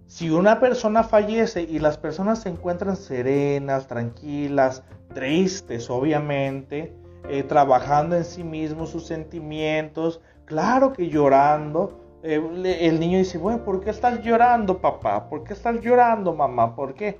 [0.07, 4.83] Si una persona fallece y las personas se encuentran serenas, tranquilas,
[5.13, 6.95] tristes, obviamente,
[7.27, 12.39] eh, trabajando en sí mismos sus sentimientos, claro que llorando, eh,
[12.79, 15.27] el niño dice, bueno, ¿por qué estás llorando, papá?
[15.27, 16.73] ¿Por qué estás llorando, mamá?
[16.73, 17.19] ¿Por qué?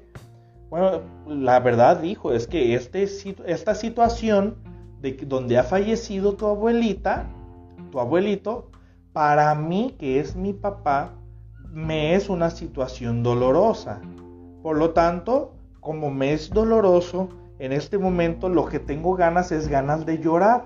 [0.69, 3.03] Bueno, la verdad, hijo, es que este,
[3.47, 4.55] esta situación
[5.01, 7.34] de donde ha fallecido tu abuelita,
[7.99, 8.69] abuelito,
[9.13, 11.13] para mí, que es mi papá,
[11.71, 14.01] me es una situación dolorosa.
[14.61, 17.29] Por lo tanto, como me es doloroso,
[17.59, 20.65] en este momento lo que tengo ganas es ganas de llorar.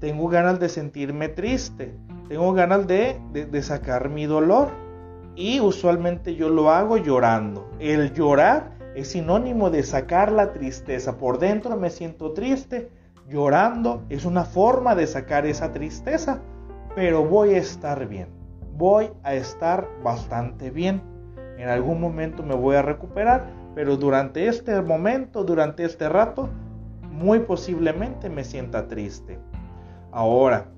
[0.00, 1.94] Tengo ganas de sentirme triste.
[2.28, 4.68] Tengo ganas de, de, sacar mi dolor.
[5.34, 7.70] Y usualmente yo lo hago llorando.
[7.78, 11.16] El llorar es sinónimo de sacar la tristeza.
[11.16, 12.90] Por dentro me siento triste.
[13.28, 16.42] Llorando es una forma de sacar esa tristeza.
[16.98, 18.38] Pero voy a estar bien
[18.78, 21.02] voy a estar bastante bien.
[21.58, 26.48] En algún momento me voy a recuperar, pero durante este momento, durante este rato,
[27.02, 29.40] muy posiblemente me sienta triste.
[30.12, 30.68] Ahora,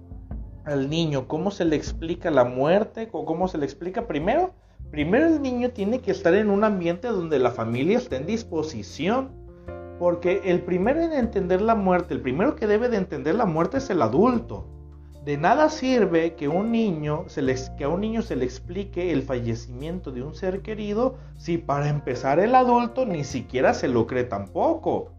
[0.64, 3.10] al niño, ¿cómo se le explica la muerte?
[3.12, 4.54] ¿O cómo se le explica primero?
[4.90, 9.30] Primero el niño tiene que estar en un ambiente donde la familia esté en disposición.
[9.98, 13.76] Porque el primero en entender la muerte, el primero que debe de entender la muerte
[13.76, 14.79] es el adulto.
[15.24, 20.62] De nada sirve que, a un niño se le explique el fallecimiento de un ser
[20.62, 25.12] querido si para empezar el adulto ni siquiera se lo cree tampoco.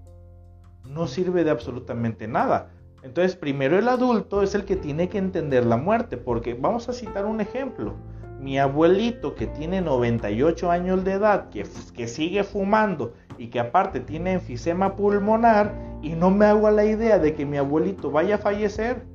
[0.86, 2.72] No sirve de absolutamente nada.
[3.04, 6.94] Entonces primero el adulto es el que tiene que entender la muerte, porque vamos a
[6.94, 7.94] citar un ejemplo.
[8.40, 14.00] Mi abuelito que tiene 98 años de edad, que, que sigue fumando y que aparte
[14.00, 18.36] tiene enfisema pulmonar y no me hago a la idea de que mi abuelito vaya
[18.36, 19.11] a fallecer,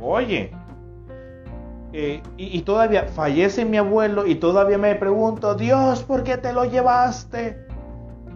[0.00, 0.50] Oye,
[1.92, 6.64] eh, y, todavía fallece mi abuelo y todavía me pregunto, Dios, ¿por qué te lo
[6.64, 7.66] llevaste?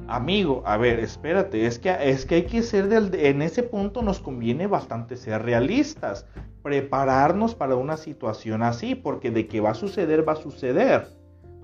[0.09, 4.03] Amigo, a ver, espérate, es que, es que hay que ser del, en ese punto
[4.03, 6.27] nos conviene bastante ser realistas,
[6.63, 11.09] prepararnos para una situación así, porque de que va a suceder, va a suceder.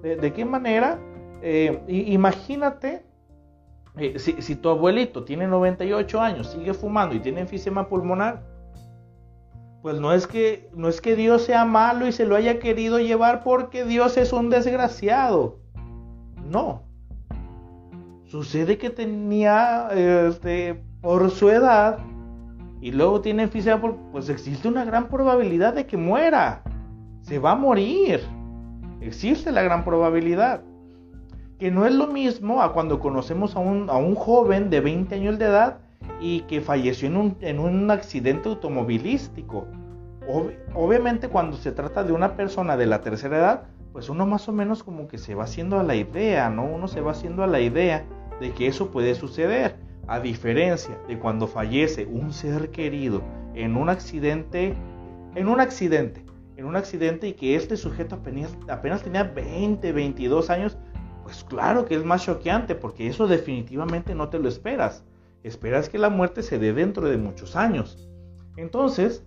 [0.01, 0.99] ¿De, qué manera?
[1.43, 3.05] Eh, imagínate
[3.99, 8.43] eh, si, si, tu abuelito tiene 98 años, sigue fumando y tiene enfisema pulmonar,
[9.83, 12.99] pues no es que no es que Dios sea malo y se lo haya querido
[12.99, 15.59] llevar porque Dios es un desgraciado.
[16.45, 16.83] No.
[18.25, 21.99] Sucede que tenía este por su edad
[22.81, 26.63] y luego tiene enfisema, pues existe una gran probabilidad de que muera.
[27.23, 28.21] Se va a morir.
[29.01, 30.63] Existe la gran probabilidad.
[31.59, 35.15] Que no es lo mismo a cuando conocemos a un, a un joven de 20
[35.15, 35.79] años de edad
[36.21, 39.67] y que falleció en un, en un accidente automovilístico.
[40.75, 44.53] obviamente cuando se trata de una persona de la tercera edad, pues uno más o
[44.53, 46.65] menos como que se va haciendo a la idea, ¿no?
[46.65, 48.05] Uno se va haciendo a la idea
[48.41, 49.77] de que eso puede suceder.
[50.07, 53.23] A diferencia de cuando fallece un ser querido
[53.55, 54.75] en un accidente,
[55.35, 56.25] en un accidente,
[56.57, 60.77] en un accidente y que este sujeto apenas, apenas tenía 20, 22 años,
[61.23, 65.05] pues claro que es más choqueante porque eso definitivamente no te lo esperas
[65.43, 68.09] esperas que la muerte se dé dentro de muchos años.
[68.57, 69.25] Entonces,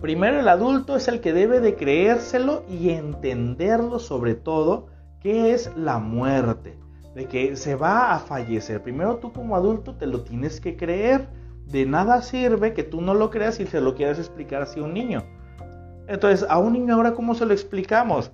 [0.00, 4.86] primero el adulto es el que debe de creérselo y entenderlo sobre todo
[5.20, 6.78] qué es la muerte,
[7.14, 8.82] de que se va a fallecer.
[8.82, 11.28] Primero tú como adulto te lo tienes que creer.
[11.66, 14.84] De nada sirve que tú no lo creas y se lo quieras explicar así a
[14.84, 15.22] un niño.
[16.08, 18.32] Entonces, a un niño ahora, ¿cómo se lo explicamos?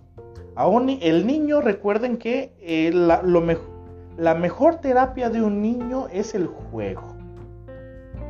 [0.55, 3.76] A un, el niño, recuerden que eh, lo mejor
[4.17, 7.15] la mejor terapia de un niño es el juego.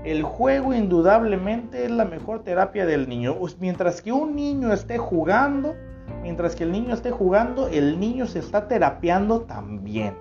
[0.05, 3.37] El juego indudablemente es la mejor terapia del niño.
[3.61, 5.75] Mientras que un niño esté jugando,
[6.23, 10.15] mientras que el niño esté jugando, el niño se está terapiando también.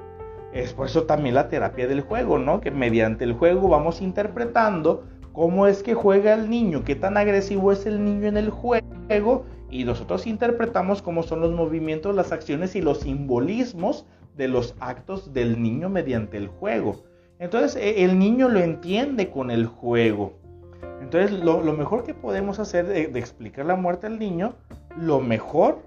[0.53, 2.61] Es por eso también la terapia del juego, ¿no?
[2.61, 7.71] Que mediante el juego vamos interpretando cómo es que juega el niño, qué tan agresivo
[7.71, 12.75] es el niño en el juego y nosotros interpretamos cómo son los movimientos, las acciones
[12.75, 17.03] y los simbolismos de los actos del niño mediante el juego.
[17.39, 20.33] Entonces e, el niño lo entiende con el juego.
[21.01, 24.55] Entonces lo, mejor que podemos hacer de, explicar la muerte al niño,
[24.97, 25.79] lo mejor,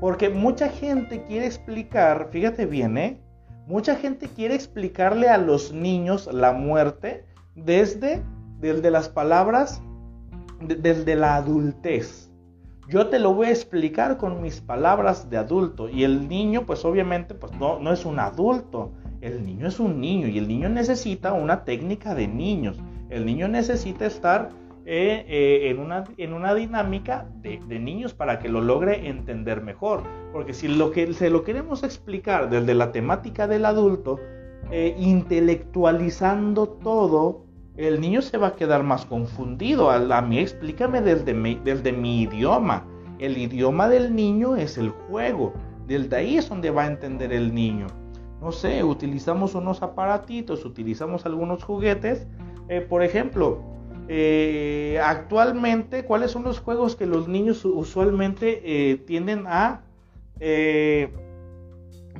[0.00, 3.18] porque mucha gente quiere explicar, fíjate bien, ¿eh?
[3.66, 7.24] Mucha gente quiere explicarle a los niños la muerte
[7.54, 8.22] desde,
[8.60, 9.82] desde las palabras,
[10.60, 12.25] desde la adultez.
[12.88, 15.88] Yo te lo voy a explicar con mis palabras de adulto.
[15.88, 18.92] Y el niño, pues obviamente, pues no, no es un adulto.
[19.20, 22.78] El niño es un niño y el niño necesita una técnica de niños.
[23.10, 24.50] El niño necesita estar
[24.88, 30.04] eh, eh, en, una, en, una, dinámica de, niños para que lo logre entender mejor.
[30.32, 34.20] Porque si lo que se lo queremos explicar desde la temática del adulto,
[34.70, 37.45] eh, intelectualizando todo,
[37.76, 39.90] el niño se va a quedar más confundido.
[39.90, 41.34] A, mí explícame desde
[41.92, 42.84] mi, idioma.
[43.18, 45.52] El idioma del niño es el juego.
[45.86, 47.86] Desde ahí es donde va a entender el niño.
[48.40, 52.26] No sé, utilizamos unos aparatitos, utilizamos algunos juguetes.
[52.68, 53.60] Eh, por ejemplo,
[54.08, 59.82] eh, actualmente, ¿cuáles son los juegos que los niños usualmente eh, tienden a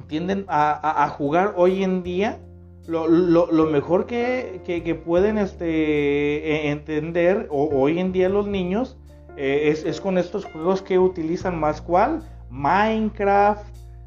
[0.07, 2.41] tienden a, jugar hoy en día?
[2.89, 8.97] Lo, mejor que, pueden este, e, entender hoy en día los niños
[9.37, 13.65] eh, es, con estos juegos que utilizan más cual Minecraft,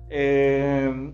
[0.10, 1.12] eh,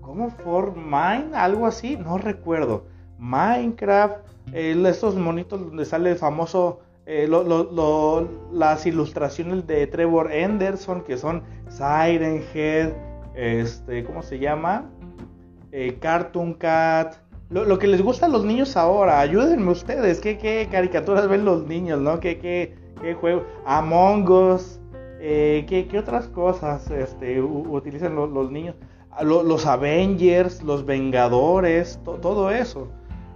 [0.00, 1.34] ¿cómo for Mine?
[1.34, 2.84] Algo así, no recuerdo.
[3.18, 4.18] Minecraft,
[4.52, 7.28] estos monitos donde sale el famoso eh,
[8.52, 12.92] las ilustraciones de Trevor Henderson, que son Siren Head,
[13.34, 14.90] este, ¿cómo se llama?
[15.72, 17.16] Eh, Cartoon Cat.
[17.48, 22.00] Lo, que les gusta a los niños ahora, ayúdenme ustedes, ¿qué, caricaturas ven los niños,
[22.00, 22.18] no?
[22.18, 23.44] ¿Qué, qué, qué juego?
[23.64, 24.80] Among Us,
[25.20, 28.74] eh, ¿qué, otras cosas este, utilizan los, niños?
[29.12, 32.88] Ah, los Avengers, los Vengadores, todo eso.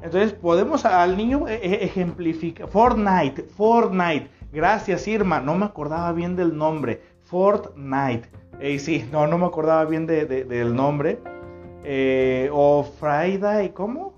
[0.03, 2.69] Entonces podemos al niño e, e, ejemplificar.
[2.69, 4.29] Fortnite, Fortnite.
[4.53, 7.01] Gracias Irma, no me acordaba bien del nombre.
[7.23, 8.29] Fortnite.
[8.61, 11.19] Eh, sí, no, no me acordaba bien del nombre.
[11.85, 14.15] Eh, o Friday, ¿cómo?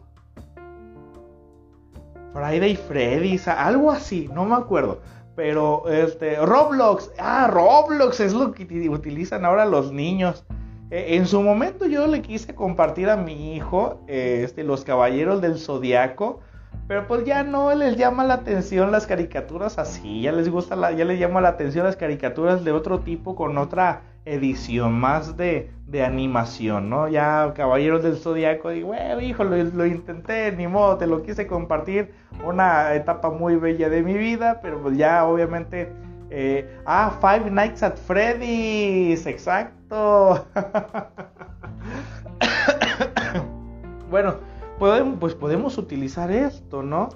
[2.32, 5.00] Friday Freddy's, algo así, no me acuerdo.
[5.36, 10.44] Pero este, Roblox, ah, Roblox es lo que utilizan ahora los niños.
[10.90, 15.58] Eh, en su momento yo le quise compartir a mi hijo este, los Caballeros del
[15.58, 16.40] Zodiaco,
[16.86, 20.92] pero pues ya no les llama la atención las caricaturas así, ya les gusta, la,
[20.92, 25.70] ya les llama la atención las caricaturas de otro tipo con otra edición más de,
[26.04, 27.08] animación, ¿no?
[27.08, 31.46] Ya Caballeros del Zodiaco, digo, bueno, hijo, lo, lo, intenté, ni modo, te lo quise
[31.46, 32.12] compartir,
[32.44, 35.92] una etapa muy bella de mi vida, pero pues ya obviamente
[36.34, 40.46] eh, ah, Five Nights at Freddy's, exacto.
[44.10, 44.36] bueno,
[44.78, 47.10] podemos, pues podemos utilizar esto, ¿no?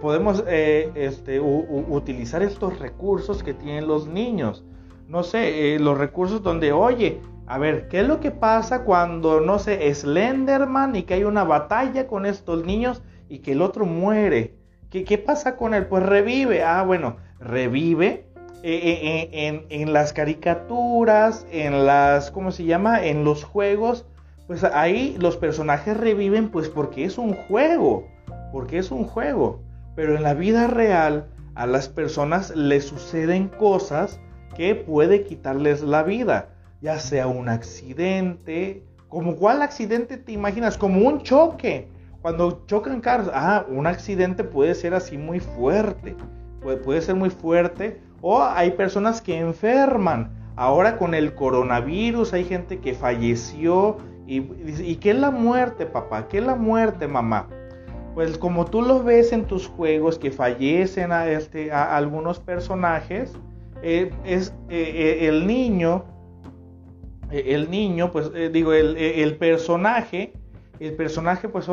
[0.00, 4.64] Podemos eh, este, utilizar estos recursos que tienen los niños.
[5.08, 9.40] No sé, eh, los recursos donde, oye, a ver, ¿qué es lo que pasa cuando,
[9.40, 13.84] no sé, Slenderman y que hay una batalla con estos niños y que el otro
[13.84, 14.54] muere?
[14.90, 15.86] ¿Qué, qué pasa con él?
[15.86, 16.62] Pues revive.
[16.62, 18.26] Ah, bueno, revive
[18.66, 23.04] eh, eh, eh, en, las caricaturas, en las, ¿cómo se llama?
[23.04, 24.06] En los juegos,
[24.46, 28.08] pues ahí los personajes reviven pues porque es un juego,
[28.52, 29.60] porque es un juego.
[29.94, 34.18] Pero en la vida real a las personas les suceden cosas
[34.54, 36.48] que puede quitarles la vida,
[36.80, 41.88] ya sea un accidente, como cuál accidente te imaginas, como un choque.
[42.22, 46.16] Cuando chocan carros, ah, un accidente puede ser así muy fuerte,
[46.62, 50.30] puede, puede ser muy fuerte o hay personas que enferman.
[50.56, 53.98] Ahora con el coronavirus hay gente que falleció.
[54.26, 54.38] ¿Y,
[54.82, 56.28] y qué es la muerte, papá?
[56.28, 57.46] ¿Qué es la muerte, mamá?
[58.14, 63.34] Pues como tú lo ves en tus juegos que fallecen a, este, a algunos personajes,
[63.86, 66.06] eh, es eh, eh, el niño,
[67.30, 70.32] el niño, pues digo, el, el, personaje,
[70.80, 71.68] el personaje, pues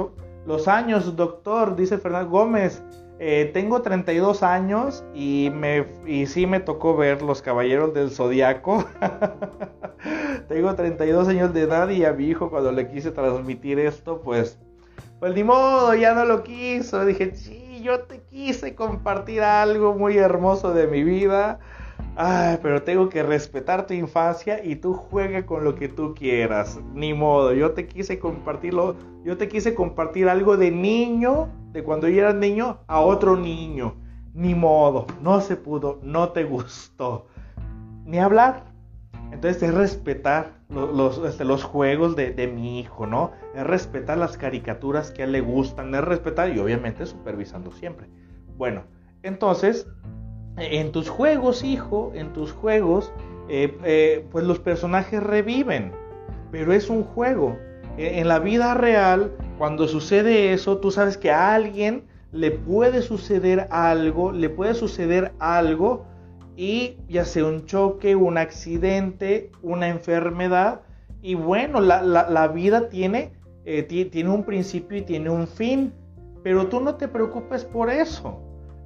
[0.45, 2.83] los años, doctor, dice Fernando Gómez,
[3.53, 8.83] tengo 32 años y, me, y sí me tocó ver Los Caballeros del Zodiaco.
[10.49, 14.57] tengo 32 años de edad y a mi hijo cuando le quise transmitir esto, pues,
[15.19, 17.05] pues ni modo, ya no lo quiso.
[17.05, 21.59] Dije, sí, yo te quise compartir algo muy hermoso de mi vida.
[22.15, 26.79] Ay, pero tengo que respetar tu infancia y tú juegue con lo que tú quieras.
[26.93, 32.09] Ni modo, yo te quise compartirlo, yo te quise compartir algo de niño, de cuando
[32.09, 33.95] yo era niño, a otro niño.
[34.33, 37.27] Ni modo, no se pudo, no te gustó.
[38.05, 38.65] Ni hablar.
[39.31, 43.31] Entonces es respetar los, este, los, juegos de, de, mi hijo, ¿no?
[43.55, 48.09] Es respetar las caricaturas que a él le gustan, es respetar y obviamente supervisando siempre.
[48.57, 48.83] Bueno,
[49.23, 49.87] entonces
[50.57, 53.13] en tus juegos, hijo, en tus juegos,
[53.49, 55.91] eh, eh, pues los personajes reviven,
[56.51, 57.57] pero es un juego.
[57.97, 63.01] E, en la vida real, cuando sucede eso, tú sabes que a alguien le puede
[63.01, 66.05] suceder algo, le puede suceder algo
[66.55, 70.81] y ya sea un choque, un accidente, una enfermedad.
[71.21, 73.33] Y bueno, la, vida tiene,
[73.65, 75.93] eh, tiene un principio y tiene un fin,
[76.43, 78.41] pero tú no te preocupes por eso.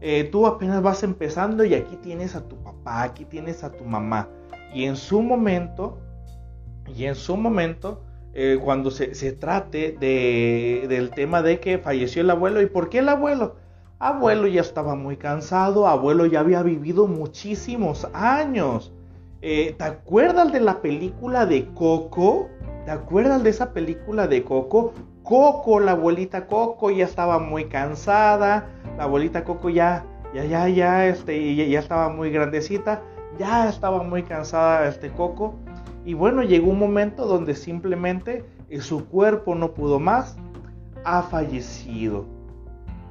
[0.07, 3.85] Eh, tú apenas vas empezando y aquí tienes a tu papá, aquí tienes a tu
[3.85, 4.29] mamá.
[4.71, 5.97] Y en su momento,
[6.95, 8.03] y en su momento,
[8.35, 12.99] eh, cuando se, trate de, del tema de que falleció el abuelo, ¿y por qué
[12.99, 13.55] el abuelo?
[13.97, 18.93] Abuelo ya estaba muy cansado, abuelo ya había vivido muchísimos años.
[19.41, 22.47] Eh, ¿Te acuerdas de la película de Coco?
[22.85, 24.93] ¿Te acuerdas de esa película de Coco?
[25.23, 31.07] Coco, la abuelita Coco ya estaba muy cansada, la abuelita Coco ya, ya, ya, ya,
[31.07, 33.03] este, ya, estaba muy grandecita,
[33.37, 35.55] ya estaba muy cansada este Coco.
[36.05, 40.37] Y bueno, llegó un momento donde simplemente eh, su cuerpo no pudo más,
[41.03, 42.25] ha fallecido.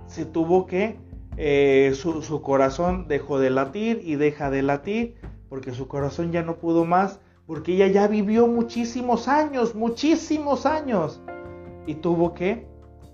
[0.06, 0.96] Se tuvo que,
[1.36, 5.16] eh, su, su corazón dejó de latir y deja de latir
[5.54, 11.22] porque su corazón ya no pudo más, porque ella ya vivió muchísimos años, muchísimos años
[11.86, 12.66] y tuvo que,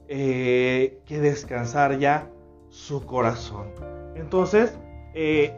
[0.09, 2.30] eh, que descansar ya
[2.71, 3.69] su corazón.
[4.15, 4.79] Entonces,
[5.15, 5.57] Eh,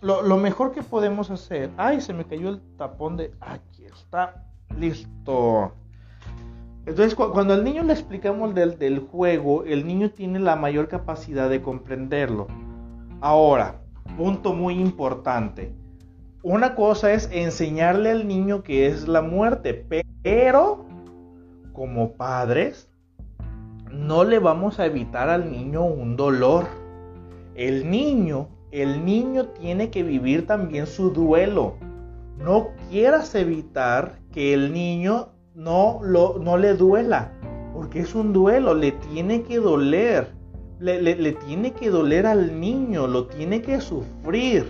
[0.00, 1.70] lo, mejor que podemos hacer.
[1.76, 3.32] Ay, se me cayó el tapón de.
[3.40, 4.46] Aquí está.
[4.76, 5.72] Listo.
[6.86, 11.48] Entonces, cuando al niño le explicamos del, del, juego, el niño tiene la mayor capacidad
[11.48, 12.46] de comprenderlo.
[13.22, 13.80] Ahora,
[14.18, 15.74] punto muy importante.
[16.42, 19.86] Una cosa es enseñarle al niño que es la muerte,
[20.22, 20.84] pero
[21.72, 22.90] como padres,
[23.94, 26.66] no le vamos a evitar al niño un dolor.
[27.54, 31.76] El niño, el niño tiene que vivir también su duelo.
[32.38, 37.32] No quieras evitar que el niño no, lo, no le duela,
[37.72, 40.28] porque es un duelo, le tiene que doler,
[40.80, 44.66] le, le tiene que doler al niño, lo tiene que sufrir.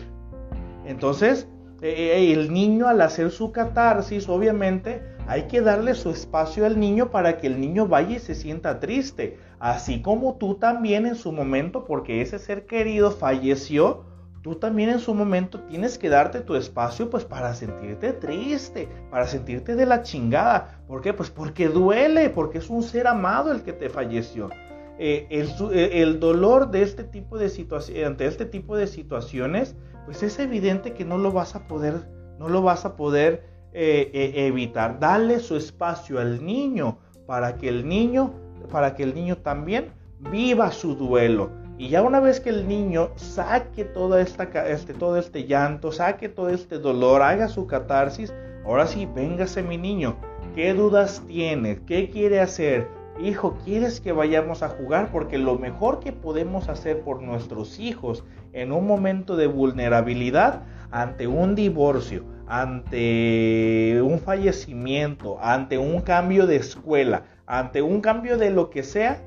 [0.85, 1.49] Entonces,
[1.81, 6.79] eh, eh, el niño al hacer su catarsis, obviamente, hay que darle su espacio al
[6.79, 9.39] niño para que el niño vaya y se sienta triste.
[9.59, 14.05] Así como tú también en su momento, porque ese ser querido falleció,
[14.43, 19.27] tú también en su momento tienes que darte tu espacio pues para sentirte triste, para
[19.27, 20.83] sentirte de la chingada.
[20.87, 21.15] ¿Por qué?
[21.15, 24.51] Pues porque duele, porque es un ser amado el que te falleció.
[24.99, 30.39] Eh, el, dolor de este tipo de situaciones, ante este tipo de situaciones, pues es
[30.39, 32.07] evidente que no lo vas a poder,
[32.39, 35.01] no lo vas a poder eh, eh, evitar.
[35.01, 38.33] Dale su espacio al niño para que el niño,
[38.71, 39.93] para que el niño también
[40.31, 41.51] viva su duelo.
[41.77, 46.29] Y ya una vez que el niño saque toda esta, este, todo este llanto, saque
[46.29, 48.33] todo este dolor, haga su catarsis,
[48.65, 50.17] ahora sí, véngase mi niño.
[50.55, 51.81] ¿Qué dudas tiene?
[51.85, 52.87] ¿Qué quiere hacer?
[53.21, 55.11] Hijo, ¿quieres que vayamos a jugar?
[55.11, 58.23] Porque lo mejor que podemos hacer por nuestros hijos
[58.53, 60.63] en un momento de vulnerabilidad,
[60.93, 68.51] ante un divorcio, ante un fallecimiento, ante un cambio de escuela, ante un cambio de
[68.51, 69.23] lo que sea,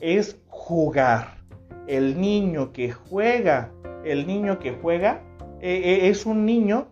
[0.00, 1.38] es jugar.
[1.86, 3.72] El niño que juega,
[4.04, 5.22] el niño que juega,
[5.60, 6.88] eh, eh, es un niño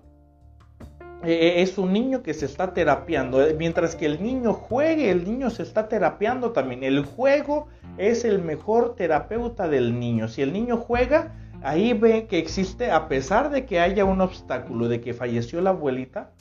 [1.24, 3.44] eh, es un niño que se está terapiando.
[3.58, 6.84] Mientras que el niño juegue, el niño se está terapiando también.
[6.84, 10.28] El juego es el mejor terapeuta del niño.
[10.28, 14.88] Si el niño juega, ahí ve que existe, a pesar de que haya un obstáculo,
[14.88, 16.32] de que falleció la abuelita,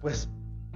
[0.00, 0.30] pues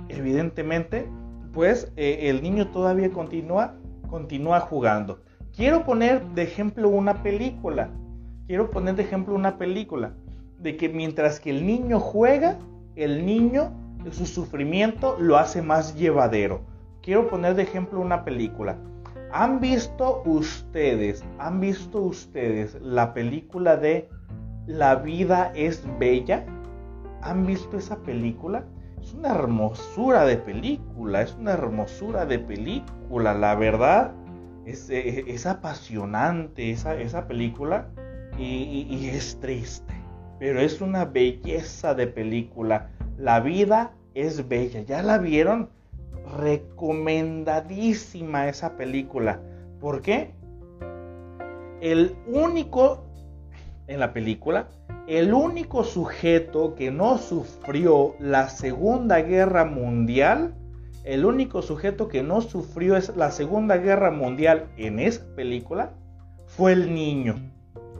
[0.08, 1.08] evidentemente,
[1.52, 3.74] pues el niño todavía continúa,
[4.08, 5.20] continúa jugando.
[5.56, 7.90] Quiero poner de ejemplo una película.
[8.46, 10.12] Quiero poner de ejemplo una película.
[10.58, 12.58] De que mientras que el niño juega,
[12.96, 13.72] el niño,
[14.12, 16.60] su sufrimiento lo hace más llevadero.
[17.02, 18.76] Quiero poner de ejemplo una película.
[19.32, 24.08] ¿Han visto ustedes, han visto ustedes la película de
[24.66, 26.44] La vida es bella?
[27.22, 28.64] ¿Han visto esa película?
[29.00, 34.12] Es una hermosura de película, es una hermosura de película, la verdad.
[34.66, 37.88] Es, eh, apasionante esa, esa película
[38.38, 39.98] y es triste
[40.38, 42.90] pero es una belleza de película.
[43.16, 44.82] La vida es bella.
[44.82, 45.70] ¿Ya la vieron?
[46.36, 49.40] Recomendadísima esa película.
[49.80, 50.34] ¿Por qué?
[51.80, 53.04] El único
[53.86, 54.68] en la película,
[55.06, 60.54] el único sujeto que no sufrió la Segunda Guerra Mundial,
[61.04, 65.92] el único sujeto que no sufrió la Segunda Guerra Mundial en esa película
[66.46, 67.36] fue el niño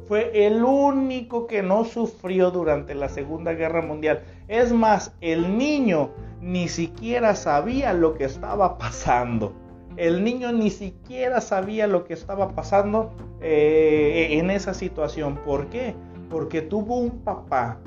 [0.09, 4.23] fue el único que no sufrió durante la Segunda Guerra Mundial.
[4.49, 9.53] Es más, el niño ni siquiera sabía lo que estaba pasando.
[9.99, 15.37] El niño ni siquiera sabía lo que estaba pasando eh, en esa situación.
[15.45, 15.95] ¿Por qué?
[16.31, 17.79] Porque tuvo un papá,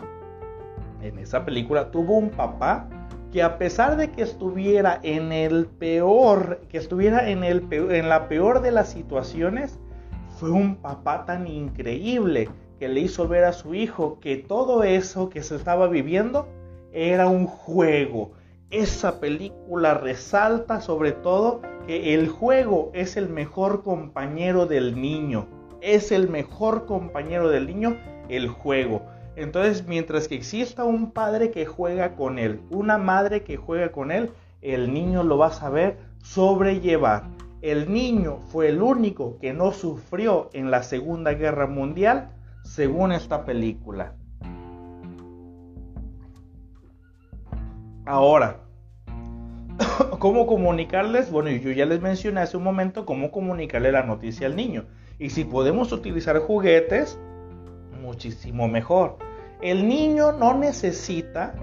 [1.02, 2.88] en esa película tuvo un papá
[3.32, 8.28] que a pesar de que estuviera en el peor, que estuviera en, el en la
[8.28, 9.80] peor de las situaciones,
[10.42, 15.30] fue un papá tan increíble que le hizo ver a su hijo que todo eso
[15.30, 16.48] que se estaba viviendo
[16.92, 18.32] era un juego.
[18.72, 25.46] Esa película resalta sobre todo que el juego es el mejor compañero del niño.
[25.80, 29.04] Es el mejor compañero del niño el juego.
[29.36, 34.10] Entonces, mientras que exista un padre que juega con él, una madre que juega con
[34.10, 34.32] él,
[34.64, 37.26] el niño lo va a saber sobrellevar
[37.62, 42.32] el niño fue el único que no sufrió en la Segunda Guerra Mundial,
[42.64, 44.16] según esta película.
[48.06, 48.62] Ahora,
[50.20, 51.32] ¿cómo comunicarles?
[51.32, 54.86] Bueno, yo ya les mencioné hace un momento cómo comunicarle la noticia al niño.
[55.20, 57.20] Y si podemos utilizar juguetes,
[58.02, 59.18] muchísimo mejor.
[59.62, 61.54] El niño no necesita,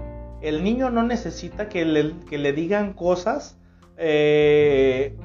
[0.41, 3.59] el niño no necesita que le, que le digan cosas
[3.97, 5.17] eh,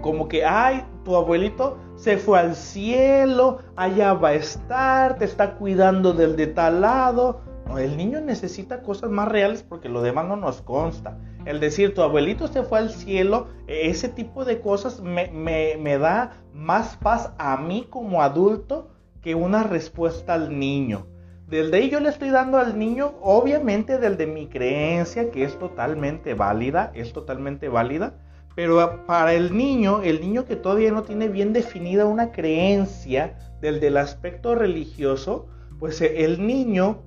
[0.00, 5.54] como que, ay, tu abuelito se fue al cielo, allá va a estar, te está
[5.54, 7.40] cuidando del de tal lado.
[7.78, 11.18] El niño necesita cosas más reales porque lo demás no nos consta.
[11.44, 15.98] El decir tu abuelito se fue al cielo, e, ese tipo de cosas me, me
[15.98, 18.90] da más paz a mí como adulto
[19.22, 21.06] que una respuesta al niño.
[21.50, 25.42] Del de ahí yo le estoy dando al niño, obviamente del de mi creencia, que
[25.42, 28.14] es totalmente válida, es totalmente válida,
[28.54, 33.80] pero para el niño, el niño que todavía no tiene bien definida una creencia del
[33.80, 35.48] del aspecto religioso,
[35.78, 37.02] pues eh, el niño,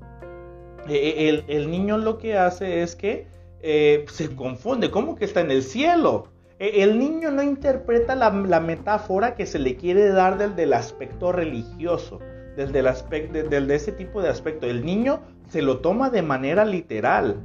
[0.88, 3.28] eh, eh, el, niño lo que hace es que
[3.62, 6.28] se confunde, ¿cómo que está en el cielo?
[6.60, 11.32] El niño no interpreta la, la metáfora que se le quiere dar del del aspecto
[11.32, 12.20] religioso
[12.56, 14.68] desde el aspecto, de ese tipo de aspecto.
[14.68, 17.38] El niño se lo toma de manera literal.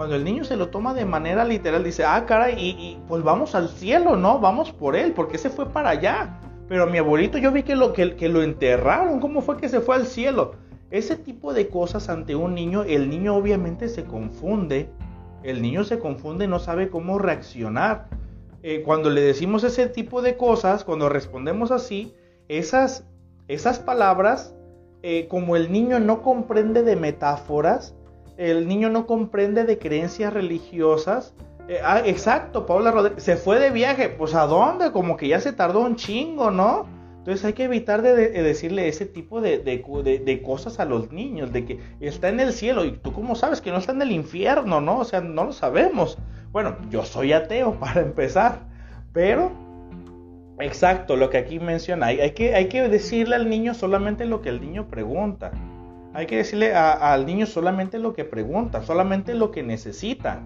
[0.00, 3.54] Cuando el niño se lo toma de manera literal, dice, ah, cara, y, pues vamos
[3.54, 4.38] al cielo, ¿no?
[4.38, 6.40] Vamos por él, porque se fue para allá.
[6.70, 9.96] Pero mi abuelito yo vi que lo, que, lo enterraron, ¿cómo fue que se fue
[9.96, 10.52] al cielo?
[10.90, 14.88] Ese tipo de cosas ante un niño, el niño obviamente se confunde.
[15.42, 18.08] El niño se confunde, no sabe cómo reaccionar.
[18.62, 22.14] Eh, cuando le decimos ese tipo de cosas, cuando respondemos así,
[22.48, 23.04] esas
[23.48, 24.54] esas palabras,
[25.02, 27.94] eh, como el niño no comprende de metáforas,
[28.40, 31.34] el niño no comprende de creencias religiosas.
[31.68, 35.40] Eh, ah, exacto, Paula Rodríguez se fue de viaje, pues a dónde, como que ya
[35.40, 36.86] se tardó un chingo, ¿no?
[37.18, 41.66] Entonces hay que evitar de, decirle ese tipo de, de, cosas a los niños, de
[41.66, 44.80] que está en el cielo y tú cómo sabes que no está en el infierno,
[44.80, 45.00] ¿no?
[45.00, 46.16] O sea, no lo sabemos.
[46.50, 48.60] Bueno, yo soy ateo para empezar,
[49.12, 49.52] pero
[50.60, 52.06] Exacto, lo que aquí menciona.
[52.06, 55.52] Hay, que, hay que decirle al niño solamente lo que el niño pregunta.
[56.12, 60.42] Hay que decirle al niño solamente lo que pregunta, solamente lo que necesita.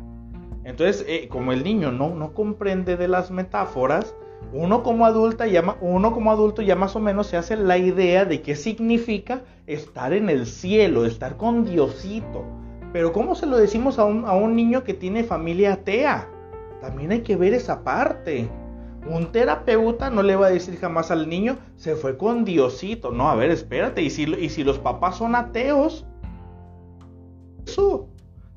[0.64, 4.14] Entonces, eh, como el niño no, no comprende de las metáforas,
[4.52, 8.24] uno como, adulta ya, uno como adulto ya más o menos se hace la idea
[8.24, 12.44] de qué significa estar en el cielo, estar con Diosito.
[12.92, 16.28] Pero ¿cómo se lo decimos a un, a un niño que tiene familia atea?
[16.80, 18.48] También hay que ver esa parte.
[19.06, 23.10] Un terapeuta no le va a decir jamás al niño, se fue con Diosito.
[23.10, 24.00] No, a ver, espérate.
[24.02, 26.06] ¿Y si, y si los papás son ateos?
[27.66, 28.08] Eso.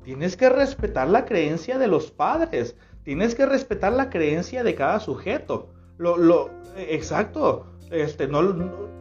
[0.02, 2.76] Tienes que respetar la creencia de los padres.
[3.02, 5.68] Tienes que respetar la creencia de cada sujeto.
[5.98, 7.66] Lo, lo, exacto.
[7.90, 8.40] Este, no,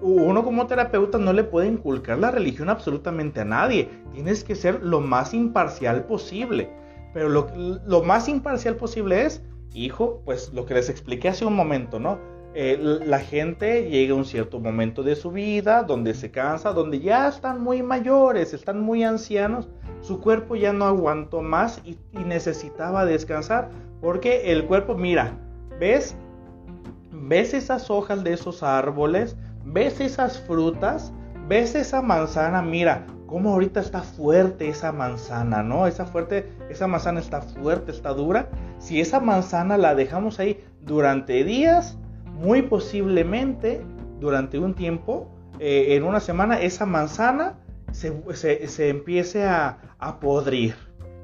[0.02, 3.90] uno como terapeuta no le puede inculcar la religión absolutamente a nadie.
[4.14, 6.70] Tienes que ser lo más imparcial posible.
[7.14, 7.48] Pero lo,
[7.86, 9.42] lo más imparcial posible es
[9.74, 12.20] hijo, pues lo que les expliqué hace un momento, ¿no?
[12.60, 17.00] Eh, la gente llega a un cierto momento de su vida donde se cansa, donde
[17.00, 19.70] ya están muy mayores, están muy ancianos,
[20.02, 23.70] su cuerpo ya no aguantó más y, necesitaba descansar,
[24.02, 25.38] porque el cuerpo, mira,
[25.80, 26.16] ¿ves?
[27.12, 29.38] ¿Ves esas hojas de esos árboles?
[29.64, 31.14] ¿Ves esas frutas?
[31.48, 32.64] ¿Ves esa manzana?
[32.64, 35.86] Mira, cómo ahorita está fuerte esa manzana, ¿no?
[35.86, 38.50] Esa fuerte, esa manzana está fuerte, está dura.
[38.80, 41.98] Si esa manzana la dejamos ahí durante días,
[42.34, 43.82] muy posiblemente
[44.20, 47.60] durante un tiempo, eh, en una semana, esa manzana
[47.92, 50.76] se, empiece a, a, podrir.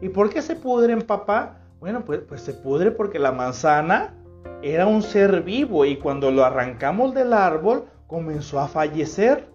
[0.01, 1.59] ¿Y por qué se pudre en papá?
[1.79, 4.13] Bueno, pues, pues se pudre porque la manzana
[4.61, 9.52] era un ser vivo y cuando lo arrancamos del árbol comenzó a fallecer.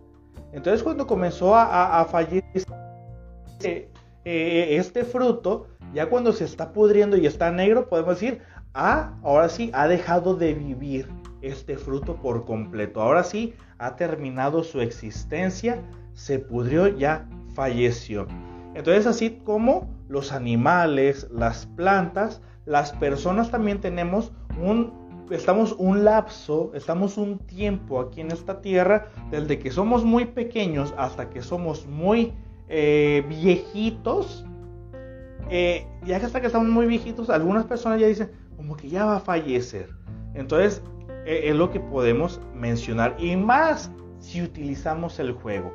[0.53, 2.65] Entonces cuando comenzó a, fallecer
[3.63, 3.91] eh,
[4.25, 8.41] eh, este fruto, ya cuando se está pudriendo y está negro, podemos decir,
[8.75, 11.09] ah, ahora sí ha dejado de vivir
[11.43, 13.01] este fruto por completo.
[13.01, 15.83] Ahora sí ha terminado su existencia,
[16.15, 18.27] se pudrió, ya falleció.
[18.75, 26.71] Entonces así como los animales, las plantas, las personas también tenemos un estamos un lapso,
[26.75, 31.87] estamos un tiempo aquí en esta tierra, desde que somos muy pequeños hasta que somos
[31.87, 32.33] muy
[32.69, 34.45] eh, viejitos.
[35.51, 39.17] Eh, ya hasta que estamos muy viejitos, algunas personas ya dicen, como que ya va
[39.17, 39.89] a fallecer.
[40.35, 40.83] Entonces,
[41.27, 43.17] e, es lo que podemos mencionar.
[43.19, 45.73] Y más si utilizamos el juego.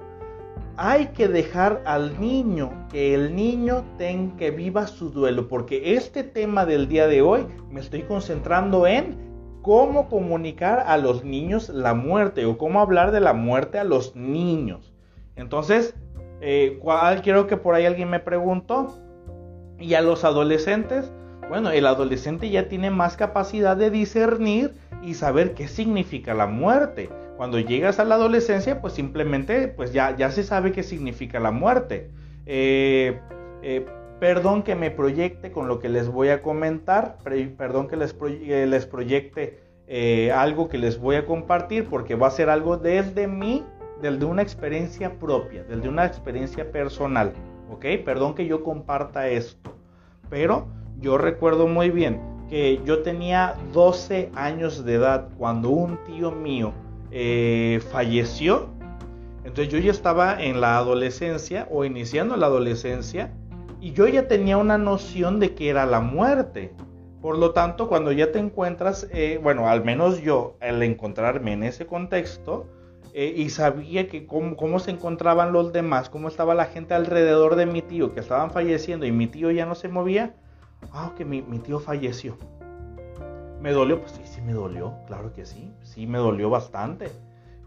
[0.75, 6.23] Hay que dejar al niño, que el niño tenga que viva su duelo, porque este
[6.23, 9.32] tema del día de hoy me estoy concentrando en
[9.63, 14.15] cómo comunicar a los niños la muerte o cómo hablar de la muerte a los
[14.15, 14.93] niños.
[15.35, 15.95] Entonces,
[16.41, 16.79] eh,
[17.23, 18.99] quiero que por ahí alguien me preguntó.
[19.79, 21.11] Y a los adolescentes,
[21.49, 27.09] bueno, el adolescente ya tiene más capacidad de discernir y saber qué significa la muerte.
[27.37, 31.51] Cuando llegas a la adolescencia, pues simplemente, pues ya, ya se sabe qué significa la
[31.51, 32.11] muerte.
[32.45, 33.19] Eh,
[33.61, 33.85] eh,
[34.19, 37.17] Perdón que me proyecte con lo que les voy a comentar,
[37.57, 42.31] perdón que les, les proyecte eh, algo que les voy a compartir porque va a
[42.31, 43.65] ser algo desde mí,
[44.01, 47.33] desde una experiencia propia, desde una experiencia personal.
[47.69, 47.85] ¿Ok?
[48.05, 49.75] Perdón que yo comparta esto.
[50.29, 50.67] Pero
[50.99, 56.73] yo recuerdo muy bien que yo tenía 12 años de edad cuando un tío mío
[57.11, 58.69] eh, falleció.
[59.43, 63.33] Entonces yo ya estaba en la adolescencia o iniciando la adolescencia
[63.83, 66.73] y yo ya tenía una noción de que era la muerte.
[67.21, 71.63] Por lo tanto, cuando ya te encuentras, eh, bueno, al menos yo, al encontrarme en
[71.63, 72.65] ese contexto,
[73.13, 77.65] eh, y sabía que cómo, se encontraban los demás, cómo estaba la gente alrededor de
[77.65, 80.33] mi tío, que estaban falleciendo y mi tío ya no se movía,
[80.93, 82.37] ah, que mi, mi tío falleció.
[83.59, 83.99] ¿Me dolió?
[83.99, 87.11] Pues sí, sí me dolió, claro que sí, sí me dolió bastante.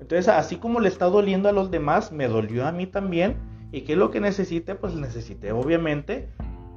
[0.01, 3.37] Entonces, así como le está doliendo a los demás, me dolió a mí también.
[3.73, 4.75] ¿Y qué es lo que necesité?
[4.75, 6.29] Pues necesité obviamente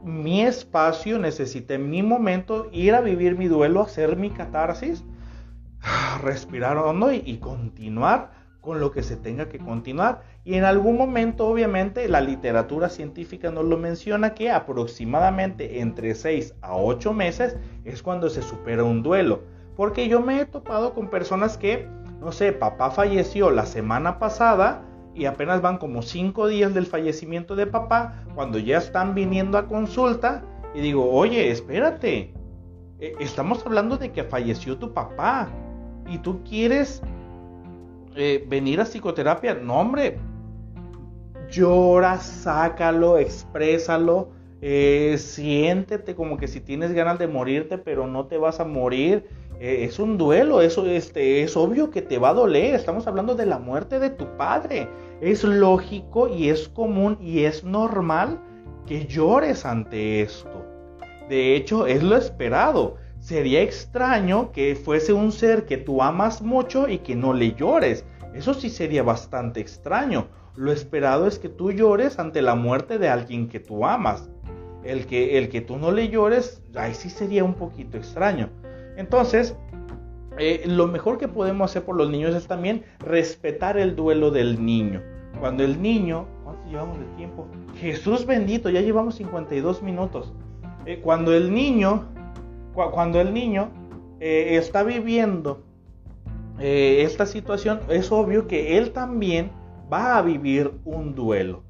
[0.03, 5.03] mi espacio, necesité mi momento, ir a vivir mi duelo, hacer mi catarsis,
[6.23, 8.31] respirar hondo y, y continuar
[8.61, 10.23] con lo que se tenga que continuar.
[10.43, 16.55] Y en algún momento, obviamente, la literatura científica nos lo menciona que aproximadamente entre 6
[16.61, 19.43] a 8 meses es cuando se supera un duelo.
[19.75, 21.87] Porque yo me he topado con personas que,
[22.19, 24.83] no sé, papá falleció la semana pasada
[25.19, 29.67] y apenas van como cinco días del fallecimiento de papá, cuando ya están viniendo a
[29.67, 32.33] consulta y digo, oye, espérate,
[32.99, 35.49] e, estamos hablando de que falleció tu papá
[36.07, 37.01] y tú quieres
[38.15, 39.55] eh, venir a psicoterapia.
[39.55, 40.17] No, hombre,
[41.51, 44.29] llora, sácalo, exprésalo,
[44.61, 49.27] eh, siéntete como que si tienes ganas de morirte, pero no te vas a morir
[49.59, 52.75] eh, es un duelo, eso este, es obvio que te va a doler.
[52.75, 54.87] Estamos hablando de la muerte de tu padre.
[55.21, 58.39] Es lógico y es común y es normal
[58.85, 60.65] que llores ante esto.
[61.29, 62.95] De hecho, es lo esperado.
[63.19, 68.05] Sería extraño que fuese un ser que tú amas mucho y que no le llores.
[68.33, 70.27] Eso sí sería bastante extraño.
[70.55, 74.29] Lo esperado es que tú llores ante la muerte de alguien que tú amas.
[74.83, 78.49] El que, el que tú no le llores, ahí sí sería un poquito extraño.
[78.95, 79.55] Entonces,
[80.39, 84.63] eh, lo mejor que podemos hacer por los niños es también respetar el duelo del
[84.63, 85.01] niño.
[85.39, 87.47] Cuando el niño, ¿cuánto llevamos de tiempo?
[87.75, 90.33] Jesús bendito, ya llevamos 52 minutos.
[90.85, 92.07] Eh, cuando el niño,
[92.73, 93.69] cuando el niño
[94.19, 95.63] eh, está viviendo
[96.61, 99.49] esta situación, es obvio que él también
[99.91, 101.63] va a vivir un duelo.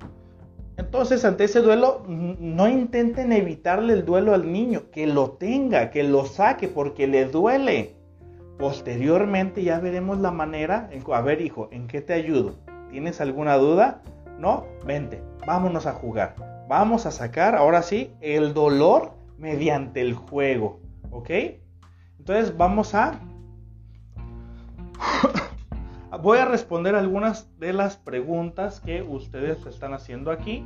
[0.79, 6.03] Entonces, ante ese duelo, no intenten evitarle el duelo al niño, que lo tenga, que
[6.03, 7.98] lo saque, porque le duele.
[8.59, 12.57] Posteriormente ya veremos la manera, a ver hijo, ¿en qué te ayudo?
[12.91, 14.03] ¿Tienes alguna duda?
[14.37, 16.35] No, vente, vámonos a jugar.
[16.67, 21.29] Vamos a sacar, ahora sí, el dolor mediante el juego, ¿ok?
[22.19, 23.17] Entonces vamos a
[26.21, 30.65] voy a responder algunas de las preguntas que ustedes están haciendo aquí.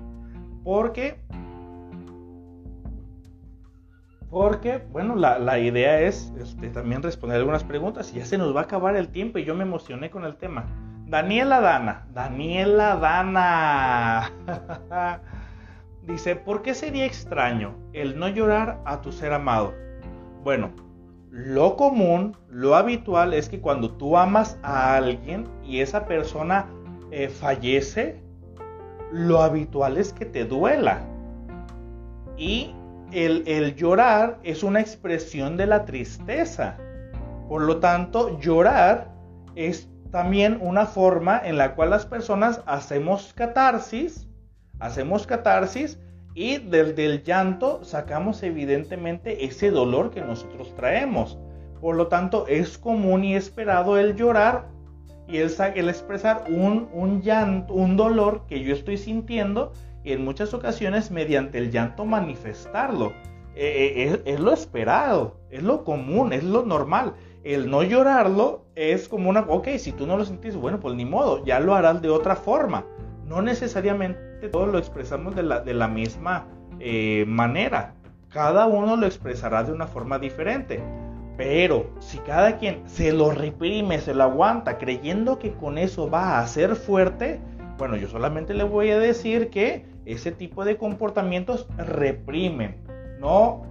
[0.64, 1.20] Porque,
[4.34, 8.12] porque bueno, la, idea es este, también responder algunas preguntas.
[8.14, 10.38] Y ya se nos va a acabar el tiempo y yo me emocioné con el
[10.38, 10.66] tema.
[11.06, 14.32] Daniela Dana, Daniela Dana.
[16.02, 19.72] Dice, ¿por qué sería extraño el no llorar a tu ser amado?
[20.44, 20.72] Bueno,
[21.30, 26.66] lo común, lo habitual es que cuando tú amas a alguien y esa persona
[27.12, 28.20] eh, fallece,
[29.12, 31.04] lo habitual es que te duela.
[32.36, 32.74] Y
[33.14, 36.78] el, llorar es una expresión de la tristeza.
[37.48, 39.12] Por lo tanto, llorar
[39.56, 44.28] es también una forma en la cual las personas hacemos catarsis,
[44.80, 46.00] hacemos catarsis
[46.36, 51.38] y desde el llanto sacamos evidentemente ese dolor que nosotros traemos.
[51.82, 54.68] Por lo tanto, es común y esperado el llorar
[55.28, 59.74] y el, el expresar un, un llanto, un dolor que yo estoy sintiendo
[60.04, 63.14] y en muchas ocasiones mediante el llanto manifestarlo.
[63.56, 67.14] Eh, eh, es, es, lo esperado, es lo común, es lo normal.
[67.44, 71.06] El no llorarlo es como una, ok, si tú no lo sentís, bueno, pues ni
[71.06, 72.86] modo, ya lo harás de otra forma.
[73.26, 76.48] No necesariamente todos lo expresamos de la, de la misma
[76.80, 77.96] eh, manera.
[78.30, 80.84] Cada uno lo expresará de una forma diferente.
[81.38, 86.40] Pero si cada quien se lo reprime, se lo aguanta, creyendo que con eso va
[86.40, 87.42] a ser fuerte,
[87.78, 92.78] bueno, yo solamente le voy a decir que ese tipo de comportamientos reprimen,
[93.20, 93.64] no,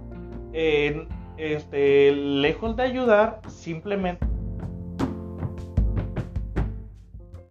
[1.37, 4.25] este, lejos de ayudar, simplemente